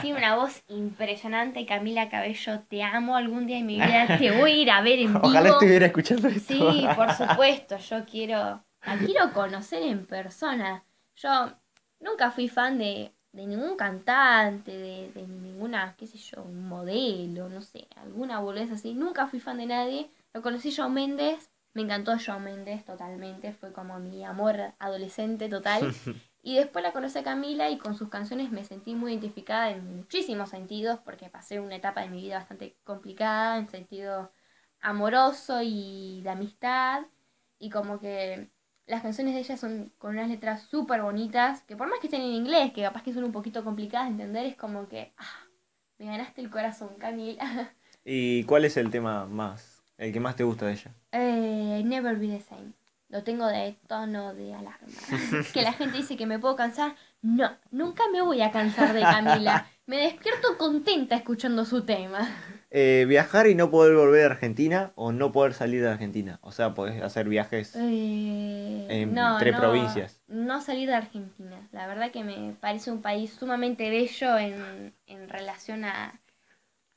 tiene 0.00 0.18
una 0.18 0.36
voz 0.36 0.64
impresionante, 0.68 1.64
Camila 1.66 2.08
Cabello, 2.08 2.60
te 2.68 2.82
amo 2.82 3.16
algún 3.16 3.46
día 3.46 3.58
en 3.58 3.66
mi 3.66 3.74
vida, 3.76 4.18
te 4.18 4.30
voy 4.32 4.52
a 4.52 4.56
ir 4.56 4.70
a 4.70 4.80
ver 4.82 4.98
en 4.98 5.14
vivo. 5.14 5.20
Ojalá 5.22 5.50
estuviera 5.50 5.86
escuchando 5.86 6.28
esto. 6.28 6.54
Sí, 6.54 6.86
por 6.96 7.12
supuesto, 7.12 7.76
yo 7.76 8.04
quiero, 8.04 8.64
la 8.84 8.98
quiero 8.98 9.32
conocer 9.32 9.82
en 9.82 10.06
persona. 10.06 10.84
Yo 11.16 11.52
nunca 12.00 12.30
fui 12.30 12.48
fan 12.48 12.78
de, 12.78 13.12
de 13.32 13.46
ningún 13.46 13.76
cantante, 13.76 14.72
de, 14.72 15.12
de 15.12 15.26
ninguna, 15.26 15.94
qué 15.96 16.06
sé 16.06 16.18
yo, 16.18 16.42
un 16.42 16.68
modelo, 16.68 17.48
no 17.48 17.60
sé, 17.62 17.86
alguna 17.96 18.40
boludez 18.40 18.72
así. 18.72 18.94
Nunca 18.94 19.26
fui 19.26 19.38
fan 19.40 19.58
de 19.58 19.66
nadie. 19.66 20.10
Lo 20.34 20.42
conocí 20.42 20.70
Shawn 20.70 20.94
Mendes, 20.94 21.51
me 21.74 21.82
encantó 21.82 22.16
Shawn 22.16 22.44
Mendes 22.44 22.84
totalmente, 22.84 23.52
fue 23.52 23.72
como 23.72 23.98
mi 23.98 24.24
amor 24.24 24.74
adolescente 24.78 25.48
total. 25.48 25.92
Y 26.44 26.56
después 26.56 26.82
la 26.82 26.92
conocí 26.92 27.16
a 27.18 27.22
Camila 27.22 27.70
y 27.70 27.78
con 27.78 27.94
sus 27.94 28.08
canciones 28.08 28.50
me 28.50 28.64
sentí 28.64 28.96
muy 28.96 29.12
identificada 29.12 29.70
en 29.70 29.98
muchísimos 29.98 30.50
sentidos 30.50 30.98
porque 31.04 31.30
pasé 31.30 31.60
una 31.60 31.76
etapa 31.76 32.00
de 32.00 32.08
mi 32.08 32.20
vida 32.20 32.38
bastante 32.38 32.76
complicada 32.82 33.58
en 33.58 33.68
sentido 33.68 34.32
amoroso 34.80 35.60
y 35.62 36.20
de 36.24 36.30
amistad 36.30 37.04
y 37.60 37.70
como 37.70 38.00
que 38.00 38.50
las 38.86 39.02
canciones 39.02 39.34
de 39.34 39.40
ella 39.40 39.56
son 39.56 39.92
con 39.98 40.14
unas 40.14 40.28
letras 40.28 40.62
súper 40.62 41.02
bonitas 41.02 41.62
que 41.62 41.76
por 41.76 41.88
más 41.88 42.00
que 42.00 42.08
estén 42.08 42.22
en 42.22 42.32
inglés, 42.32 42.72
que 42.72 42.82
capaz 42.82 43.04
que 43.04 43.14
son 43.14 43.22
un 43.22 43.30
poquito 43.30 43.62
complicadas 43.62 44.08
de 44.08 44.12
entender, 44.12 44.46
es 44.46 44.56
como 44.56 44.88
que 44.88 45.12
ah, 45.18 45.46
me 45.98 46.06
ganaste 46.06 46.40
el 46.40 46.50
corazón, 46.50 46.96
Camila. 46.98 47.72
¿Y 48.04 48.42
cuál 48.44 48.64
es 48.64 48.76
el 48.76 48.90
tema 48.90 49.26
más, 49.26 49.71
el 50.02 50.12
que 50.12 50.20
más 50.20 50.36
te 50.36 50.44
gusta 50.44 50.66
de 50.66 50.72
ella? 50.72 50.94
Eh, 51.12 51.82
never 51.84 52.16
be 52.16 52.28
the 52.28 52.40
same. 52.40 52.72
Lo 53.08 53.22
tengo 53.22 53.46
de 53.46 53.76
tono 53.88 54.34
de 54.34 54.54
alarma. 54.54 54.88
que 55.52 55.62
la 55.62 55.72
gente 55.72 55.98
dice 55.98 56.16
que 56.16 56.26
me 56.26 56.38
puedo 56.38 56.56
cansar. 56.56 56.96
No, 57.20 57.50
nunca 57.70 58.04
me 58.10 58.22
voy 58.22 58.40
a 58.40 58.50
cansar 58.50 58.94
de 58.94 59.00
Camila. 59.00 59.66
Me 59.86 59.96
despierto 59.98 60.56
contenta 60.56 61.16
escuchando 61.16 61.64
su 61.64 61.82
tema. 61.84 62.28
Eh, 62.70 63.04
¿Viajar 63.06 63.48
y 63.48 63.54
no 63.54 63.70
poder 63.70 63.94
volver 63.94 64.22
a 64.22 64.34
Argentina 64.34 64.92
o 64.94 65.12
no 65.12 65.30
poder 65.30 65.52
salir 65.52 65.82
de 65.82 65.90
Argentina? 65.90 66.38
O 66.40 66.52
sea, 66.52 66.72
podés 66.72 67.02
hacer 67.02 67.28
viajes... 67.28 67.76
Eh, 67.76 68.86
En- 68.88 69.12
no, 69.14 69.34
entre 69.34 69.52
no, 69.52 69.58
provincias. 69.58 70.22
No 70.28 70.62
salir 70.62 70.88
de 70.88 70.94
Argentina. 70.94 71.68
La 71.72 71.86
verdad 71.86 72.10
que 72.10 72.24
me 72.24 72.54
parece 72.60 72.90
un 72.90 73.02
país 73.02 73.34
sumamente 73.38 73.90
bello 73.90 74.38
en, 74.38 74.94
en 75.06 75.28
relación 75.28 75.84
a, 75.84 76.18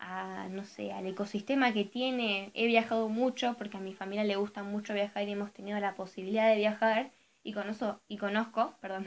a, 0.05 0.47
no 0.49 0.63
sé, 0.65 0.91
al 0.93 1.05
ecosistema 1.07 1.73
que 1.73 1.85
tiene. 1.85 2.51
He 2.53 2.67
viajado 2.67 3.09
mucho 3.09 3.55
porque 3.57 3.77
a 3.77 3.79
mi 3.81 3.93
familia 3.93 4.23
le 4.23 4.35
gusta 4.37 4.63
mucho 4.63 4.93
viajar 4.93 5.27
y 5.27 5.31
hemos 5.33 5.53
tenido 5.53 5.79
la 5.79 5.95
posibilidad 5.95 6.49
de 6.49 6.57
viajar 6.57 7.11
y 7.43 7.53
conozco, 7.53 8.01
y 8.07 8.17
conozco, 8.17 8.75
perdón, 8.81 9.05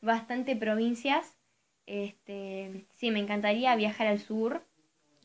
bastante 0.00 0.56
provincias. 0.56 1.36
Este, 1.86 2.86
sí, 2.94 3.10
me 3.10 3.20
encantaría 3.20 3.76
viajar 3.76 4.06
al 4.08 4.18
sur. 4.20 4.64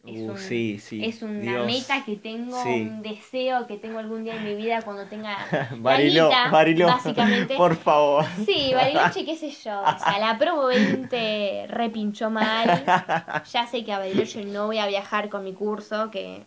Es, 0.03 0.27
Uh, 0.27 0.31
un- 0.31 0.37
sí, 0.37 0.79
sí. 0.79 1.05
es 1.05 1.21
una 1.21 1.39
Dios. 1.41 1.65
meta 1.67 2.03
que 2.03 2.15
tengo, 2.15 2.61
Sí. 2.63 2.69
un 2.69 3.01
deseo 3.03 3.67
que 3.67 3.77
tengo 3.77 3.99
algún 3.99 4.23
día 4.23 4.35
en 4.35 4.43
mi 4.45 4.55
vida 4.55 4.81
cuando 4.81 5.05
tenga 5.07 5.37
guita, 5.71 6.49
Bariló, 6.49 6.87
básicamente. 6.87 7.55
por 7.55 7.75
favor. 7.75 8.25
Sí, 8.45 8.71
Bariloche, 8.73 9.25
qué 9.25 9.35
sé 9.37 9.51
yo. 9.51 9.79
O 9.81 9.99
sea, 9.99 10.17
la 10.19 10.37
Promo 10.39 10.65
20 10.65 11.67
repinchó 11.69 12.29
mal. 12.31 12.83
Ya 13.53 13.67
sé 13.67 13.83
que 13.85 13.93
a 13.93 13.99
Bariloche 13.99 14.43
no 14.45 14.65
voy 14.67 14.79
a 14.79 14.87
viajar 14.87 15.29
con 15.29 15.43
mi 15.43 15.53
curso, 15.53 16.09
que, 16.11 16.45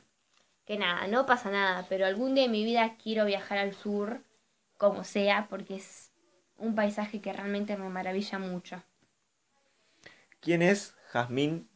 que 0.67 0.77
nada, 0.79 1.07
no 1.09 1.27
pasa 1.27 1.51
nada. 1.51 1.87
Pero 1.89 2.07
algún 2.07 2.35
día 2.35 2.45
en 2.47 2.53
mi 2.53 2.65
vida 2.65 2.97
quiero 3.03 3.25
viajar 3.25 3.59
al 3.59 3.75
sur, 3.75 4.23
como 4.79 5.05
sea, 5.05 5.47
porque 5.51 5.77
es 5.77 6.13
un 6.59 6.75
paisaje 6.75 7.21
que 7.21 7.33
realmente 7.33 7.77
me 7.77 7.89
maravilla 7.89 8.39
mucho. 8.39 8.83
¿Quién 10.41 10.63
es 10.63 10.95
Jazmín 11.11 11.69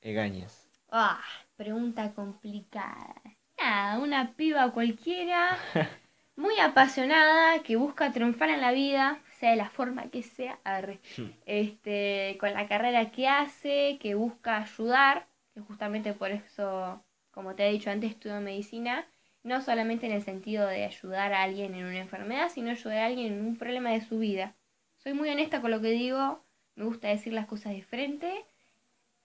Egañez? 0.00 0.65
Ah, 0.90 1.20
pregunta 1.56 2.12
complicada. 2.14 3.14
Nada, 3.58 3.98
una 4.00 4.32
piba 4.34 4.70
cualquiera, 4.72 5.56
muy 6.36 6.58
apasionada, 6.58 7.62
que 7.62 7.76
busca 7.76 8.12
triunfar 8.12 8.50
en 8.50 8.60
la 8.60 8.72
vida, 8.72 9.20
sea 9.38 9.50
de 9.50 9.56
la 9.56 9.70
forma 9.70 10.10
que 10.10 10.22
sea, 10.22 10.58
arre. 10.64 11.00
este, 11.46 12.36
con 12.40 12.52
la 12.52 12.68
carrera 12.68 13.10
que 13.12 13.28
hace, 13.28 13.98
que 14.00 14.14
busca 14.14 14.58
ayudar, 14.58 15.28
que 15.54 15.60
justamente 15.60 16.12
por 16.14 16.30
eso, 16.30 17.02
como 17.30 17.54
te 17.54 17.66
he 17.68 17.72
dicho 17.72 17.90
antes, 17.90 18.10
estudio 18.12 18.40
medicina, 18.40 19.06
no 19.42 19.60
solamente 19.62 20.06
en 20.06 20.12
el 20.12 20.22
sentido 20.22 20.66
de 20.66 20.84
ayudar 20.84 21.32
a 21.32 21.42
alguien 21.42 21.74
en 21.74 21.86
una 21.86 21.98
enfermedad, 22.00 22.48
sino 22.50 22.70
ayudar 22.70 22.98
a 22.98 23.06
alguien 23.06 23.32
en 23.34 23.46
un 23.46 23.56
problema 23.56 23.90
de 23.90 24.00
su 24.02 24.18
vida. 24.18 24.54
Soy 24.98 25.14
muy 25.14 25.28
honesta 25.30 25.60
con 25.60 25.70
lo 25.70 25.80
que 25.80 25.90
digo, 25.90 26.42
me 26.74 26.84
gusta 26.84 27.08
decir 27.08 27.32
las 27.32 27.46
cosas 27.46 27.72
de 27.74 27.82
frente, 27.82 28.44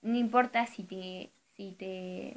no 0.02 0.15
importa 0.17 0.65
si 0.65 0.84
te, 0.84 1.32
si 1.62 1.74
te, 1.74 2.36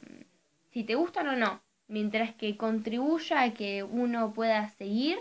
si 0.71 0.85
te 0.85 0.97
gustan 0.97 1.29
o 1.29 1.37
no, 1.37 1.63
mientras 1.89 2.35
que 2.35 2.59
contribuya 2.59 3.43
a 3.43 3.55
que 3.55 3.83
uno 3.83 4.35
pueda 4.35 4.69
seguir, 4.69 5.19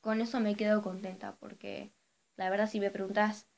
con 0.00 0.20
eso 0.20 0.38
me 0.40 0.54
quedo 0.56 0.82
contenta, 0.82 1.36
porque 1.40 1.92
la 2.36 2.50
verdad 2.50 2.68
si 2.68 2.78
me 2.80 2.90
preguntas 2.90 3.48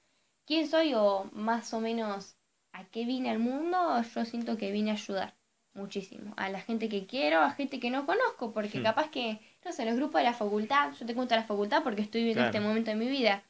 quién 0.46 0.68
soy 0.68 0.94
o 0.94 1.30
más 1.32 1.74
o 1.74 1.80
menos 1.80 2.36
a 2.72 2.84
qué 2.86 3.04
vine 3.04 3.30
al 3.30 3.38
mundo, 3.38 4.02
yo 4.02 4.24
siento 4.24 4.56
que 4.58 4.72
vine 4.72 4.90
a 4.90 4.94
ayudar 4.94 5.36
muchísimo. 5.74 6.34
A 6.36 6.48
la 6.50 6.60
gente 6.60 6.88
que 6.88 7.06
quiero, 7.06 7.40
a 7.40 7.50
gente 7.52 7.80
que 7.80 7.90
no 7.90 8.06
conozco, 8.06 8.52
porque 8.52 8.80
Hmm. 8.80 8.82
capaz 8.82 9.10
que, 9.10 9.40
no 9.64 9.72
sé, 9.72 9.84
los 9.84 9.96
grupos 9.96 10.20
de 10.20 10.24
la 10.24 10.34
facultad, 10.34 10.92
yo 10.94 11.06
te 11.06 11.14
cuento 11.14 11.36
la 11.36 11.44
facultad 11.44 11.82
porque 11.84 12.02
estoy 12.02 12.22
viviendo 12.22 12.42
Claro. 12.42 12.48
este 12.56 12.60
momento 12.60 12.90
de 12.90 12.96
mi 12.96 13.08
vida. 13.08 13.44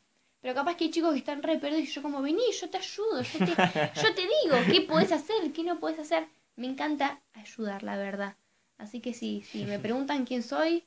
Pero 0.44 0.56
capaz 0.56 0.76
que 0.76 0.84
hay 0.84 0.90
chicos 0.90 1.12
que 1.14 1.20
están 1.20 1.42
re 1.42 1.56
perdidos 1.56 1.84
y 1.84 1.90
yo 1.90 2.02
como, 2.02 2.20
vení, 2.20 2.42
yo 2.60 2.68
te 2.68 2.76
ayudo, 2.76 3.22
yo 3.22 3.38
te, 3.38 3.46
yo 4.02 4.14
te 4.14 4.20
digo 4.20 4.56
qué 4.70 4.82
puedes 4.82 5.10
hacer, 5.10 5.50
qué 5.54 5.64
no 5.64 5.80
puedes 5.80 5.98
hacer. 5.98 6.26
Me 6.56 6.66
encanta 6.66 7.22
ayudar, 7.32 7.82
la 7.82 7.96
verdad. 7.96 8.36
Así 8.76 9.00
que 9.00 9.14
sí, 9.14 9.40
si 9.40 9.64
me 9.64 9.78
preguntan 9.86 10.26
quién 10.26 10.42
soy, 10.42 10.84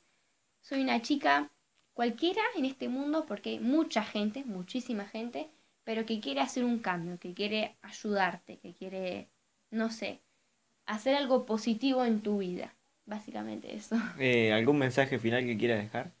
soy 0.60 0.80
una 0.82 1.02
chica 1.02 1.50
cualquiera 1.92 2.40
en 2.54 2.66
este 2.66 2.88
mundo 2.88 3.26
porque 3.26 3.50
hay 3.50 3.58
mucha 3.58 4.04
gente, 4.04 4.44
muchísima 4.44 5.06
gente, 5.06 5.48
pero 5.82 6.06
que 6.06 6.20
quiere 6.20 6.40
hacer 6.40 6.62
un 6.62 6.78
cambio, 6.78 7.18
que 7.18 7.34
quiere 7.34 7.74
ayudarte, 7.82 8.58
que 8.58 8.74
quiere, 8.74 9.26
no 9.72 9.90
sé, 9.90 10.20
hacer 10.86 11.16
algo 11.16 11.46
positivo 11.46 12.04
en 12.04 12.20
tu 12.20 12.38
vida. 12.38 12.76
Básicamente 13.06 13.74
eso. 13.74 13.96
Eh, 14.20 14.52
¿Algún 14.52 14.78
mensaje 14.78 15.18
final 15.18 15.44
que 15.44 15.58
quieras 15.58 15.82
dejar? 15.82 16.12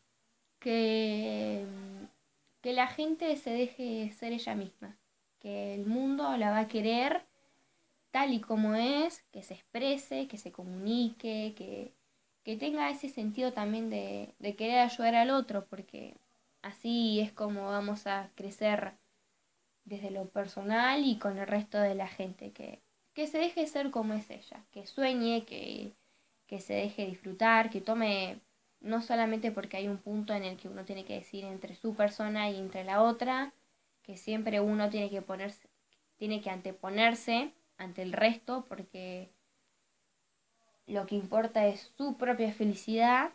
Que, 0.58 1.64
que 2.68 2.74
la 2.74 2.86
gente 2.86 3.34
se 3.36 3.48
deje 3.48 4.12
ser 4.12 4.34
ella 4.34 4.54
misma, 4.54 4.98
que 5.40 5.74
el 5.74 5.86
mundo 5.86 6.36
la 6.36 6.50
va 6.50 6.58
a 6.58 6.68
querer 6.68 7.24
tal 8.10 8.34
y 8.34 8.42
como 8.42 8.74
es, 8.74 9.22
que 9.32 9.42
se 9.42 9.54
exprese, 9.54 10.28
que 10.28 10.36
se 10.36 10.52
comunique, 10.52 11.54
que, 11.56 11.94
que 12.44 12.58
tenga 12.58 12.90
ese 12.90 13.08
sentido 13.08 13.54
también 13.54 13.88
de, 13.88 14.34
de 14.38 14.54
querer 14.54 14.80
ayudar 14.80 15.14
al 15.14 15.30
otro, 15.30 15.64
porque 15.64 16.18
así 16.60 17.20
es 17.20 17.32
como 17.32 17.64
vamos 17.70 18.06
a 18.06 18.28
crecer 18.34 18.92
desde 19.86 20.10
lo 20.10 20.28
personal 20.28 21.06
y 21.06 21.18
con 21.18 21.38
el 21.38 21.46
resto 21.46 21.78
de 21.78 21.94
la 21.94 22.06
gente, 22.06 22.52
que, 22.52 22.82
que 23.14 23.26
se 23.26 23.38
deje 23.38 23.66
ser 23.66 23.90
como 23.90 24.12
es 24.12 24.28
ella, 24.28 24.62
que 24.72 24.84
sueñe, 24.84 25.46
que, 25.46 25.94
que 26.46 26.60
se 26.60 26.74
deje 26.74 27.06
disfrutar, 27.06 27.70
que 27.70 27.80
tome, 27.80 28.42
no 28.80 29.02
solamente 29.02 29.52
porque 29.52 29.76
hay 29.76 29.88
un 29.88 29.98
punto 29.98 30.34
en 30.34 30.44
el 30.44 30.56
que 30.56 30.68
uno 30.68 30.84
tiene 30.84 31.04
que 31.04 31.14
decir 31.14 31.44
entre 31.44 31.74
su 31.74 31.94
persona 31.94 32.50
y 32.50 32.56
entre 32.56 32.84
la 32.84 33.02
otra, 33.02 33.52
que 34.02 34.16
siempre 34.16 34.60
uno 34.60 34.88
tiene 34.90 35.10
que 35.10 35.22
ponerse, 35.22 35.68
tiene 36.16 36.40
que 36.40 36.50
anteponerse 36.50 37.52
ante 37.76 38.02
el 38.02 38.12
resto 38.12 38.64
porque 38.68 39.30
lo 40.86 41.06
que 41.06 41.14
importa 41.14 41.66
es 41.66 41.92
su 41.96 42.16
propia 42.16 42.52
felicidad, 42.52 43.32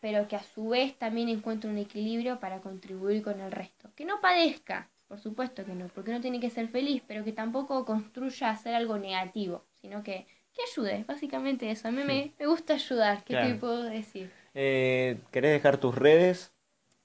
pero 0.00 0.28
que 0.28 0.36
a 0.36 0.42
su 0.42 0.68
vez 0.68 0.96
también 0.96 1.28
encuentre 1.28 1.68
un 1.68 1.78
equilibrio 1.78 2.38
para 2.38 2.60
contribuir 2.60 3.22
con 3.22 3.40
el 3.40 3.50
resto. 3.50 3.90
Que 3.96 4.04
no 4.04 4.20
padezca, 4.20 4.88
por 5.08 5.18
supuesto 5.18 5.64
que 5.64 5.74
no, 5.74 5.88
porque 5.88 6.10
uno 6.10 6.20
tiene 6.20 6.38
que 6.38 6.50
ser 6.50 6.68
feliz, 6.68 7.02
pero 7.06 7.24
que 7.24 7.32
tampoco 7.32 7.84
construya 7.84 8.50
hacer 8.50 8.74
algo 8.74 8.98
negativo, 8.98 9.64
sino 9.80 10.02
que, 10.02 10.26
que 10.56 10.62
ayude, 10.72 11.04
básicamente 11.06 11.70
eso. 11.70 11.88
A 11.88 11.90
mí 11.90 12.02
me, 12.04 12.32
me 12.38 12.46
gusta 12.46 12.74
ayudar, 12.74 13.22
¿qué 13.24 13.36
te 13.36 13.54
puedo 13.54 13.82
decir? 13.84 14.32
Eh, 14.54 15.18
¿Querés 15.30 15.52
dejar 15.52 15.76
tus 15.78 15.94
redes? 15.94 16.52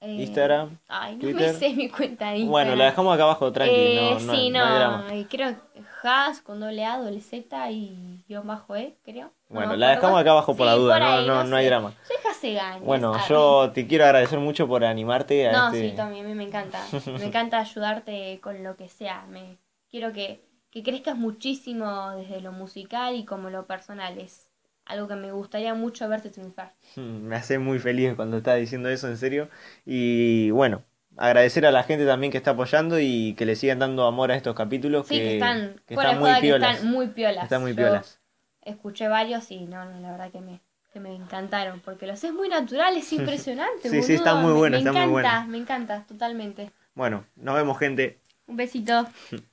Eh, 0.04 0.14
Instagram, 0.16 0.80
Ay, 0.88 1.14
no 1.16 1.22
Twitter. 1.22 1.54
me 1.54 1.60
sé 1.60 1.70
mi 1.74 1.88
cuenta 1.88 2.32
de 2.32 2.38
Instagram. 2.40 2.50
Bueno, 2.52 2.76
la 2.76 2.86
dejamos 2.86 3.14
acá 3.14 3.24
abajo, 3.24 3.52
tranqui, 3.52 3.76
Eh, 3.76 3.96
no, 3.96 4.20
no, 4.20 4.34
sí, 4.36 4.50
no 4.50 4.66
hay 4.66 4.74
drama. 4.76 5.16
y 5.16 5.26
creo 5.26 5.56
Has 6.04 6.42
con 6.42 6.60
doble 6.60 6.84
A, 6.84 6.98
doble 6.98 7.22
Z 7.22 7.70
y 7.70 8.24
guion 8.28 8.48
bajo 8.48 8.76
E, 8.76 8.96
creo. 9.04 9.32
No 9.50 9.56
Bueno, 9.56 9.76
la 9.76 9.92
dejamos 9.92 10.20
acá 10.20 10.32
abajo 10.32 10.56
por 10.56 10.66
Sí, 10.66 10.72
la 10.72 10.76
duda, 10.76 10.96
por 10.96 11.04
no, 11.04 11.14
ahí, 11.18 11.28
no, 11.28 11.44
no 11.44 11.56
hay 11.56 11.66
sé. 11.66 11.70
drama. 11.70 11.94
Soy 12.08 12.16
Hasegañas. 12.32 12.82
Bueno, 12.84 13.14
Ah, 13.14 13.24
yo 13.30 13.72
te 13.72 13.86
quiero 13.86 14.06
agradecer 14.06 14.40
mucho 14.40 14.68
por 14.68 14.84
animarte 14.84 15.48
a 15.48 15.52
No, 15.52 15.68
este... 15.68 15.92
sí, 15.92 15.96
Tommy, 15.96 16.22
a 16.22 16.24
mí 16.24 16.34
me 16.34 16.46
encanta. 16.46 16.84
Me 17.20 17.26
encanta 17.26 17.60
ayudarte 17.60 18.40
con 18.42 18.64
lo 18.64 18.76
que 18.76 18.90
sea. 18.90 19.26
Me 19.30 19.58
quiero 19.92 20.12
que, 20.14 20.42
que 20.72 20.84
crezcas 20.84 21.18
muchísimo 21.18 22.12
desde 22.12 22.42
lo 22.42 22.52
musical 22.52 23.16
y 23.16 23.26
como 23.26 23.50
lo 23.50 23.66
personal. 23.66 24.18
Es 24.18 24.48
algo 24.86 25.08
que 25.08 25.16
me 25.16 25.32
gustaría 25.32 25.74
mucho 25.74 26.08
verte 26.10 26.30
triunfar. 26.30 26.74
Me 26.98 27.36
hace 27.36 27.60
muy 27.60 27.80
feliz 27.80 28.14
cuando 28.16 28.38
estás 28.38 28.60
diciendo 28.60 28.90
eso, 28.90 29.08
en 29.08 29.18
serio. 29.18 29.50
Y 29.86 30.52
bueno, 30.52 30.84
agradecer 31.18 31.66
a 31.66 31.72
la 31.72 31.84
gente 31.84 32.06
también 32.06 32.32
que 32.32 32.38
está 32.38 32.52
apoyando 32.52 33.00
y 33.00 33.34
que 33.38 33.46
le 33.46 33.56
sigan 33.56 33.80
dando 33.80 34.06
amor 34.06 34.32
a 34.32 34.36
estos 34.36 34.56
capítulos 34.56 35.08
Sí, 35.08 35.18
que, 35.18 35.34
están, 35.34 35.82
que 35.88 35.94
están 35.96 36.20
muy 36.20 36.34
piolas. 36.42 36.76
están 36.78 36.92
muy 36.92 37.08
piolas. 37.08 37.44
Están 37.44 37.62
muy 37.62 37.72
Yo 37.72 37.78
piolas. 37.78 38.20
Escuché 38.64 39.08
varios 39.08 39.50
y 39.52 39.66
no, 39.66 39.86
no, 39.86 40.00
la 40.02 40.12
verdad 40.12 40.32
que 40.32 40.40
me, 40.40 40.62
que 40.94 41.00
me 41.00 41.16
encantaron. 41.16 41.80
Porque 41.80 42.06
los 42.06 42.24
es 42.24 42.32
muy 42.34 42.48
natural, 42.48 42.96
es 42.96 43.12
impresionante. 43.14 43.90
Sí, 43.90 44.02
sí, 44.04 44.14
están 44.14 44.42
muy 44.42 44.54
Me- 44.54 44.60
buenos, 44.60 44.84
Me 44.84 44.92
muy 44.92 45.24
encanta, 45.24 45.46
me 45.48 45.58
encanta, 45.58 46.06
totalmente. 46.08 46.72
Bueno, 46.94 47.26
nos 47.36 47.56
vemos 47.56 47.80
gente. 47.80 48.20
Un 48.48 48.56
besito. 48.58 49.08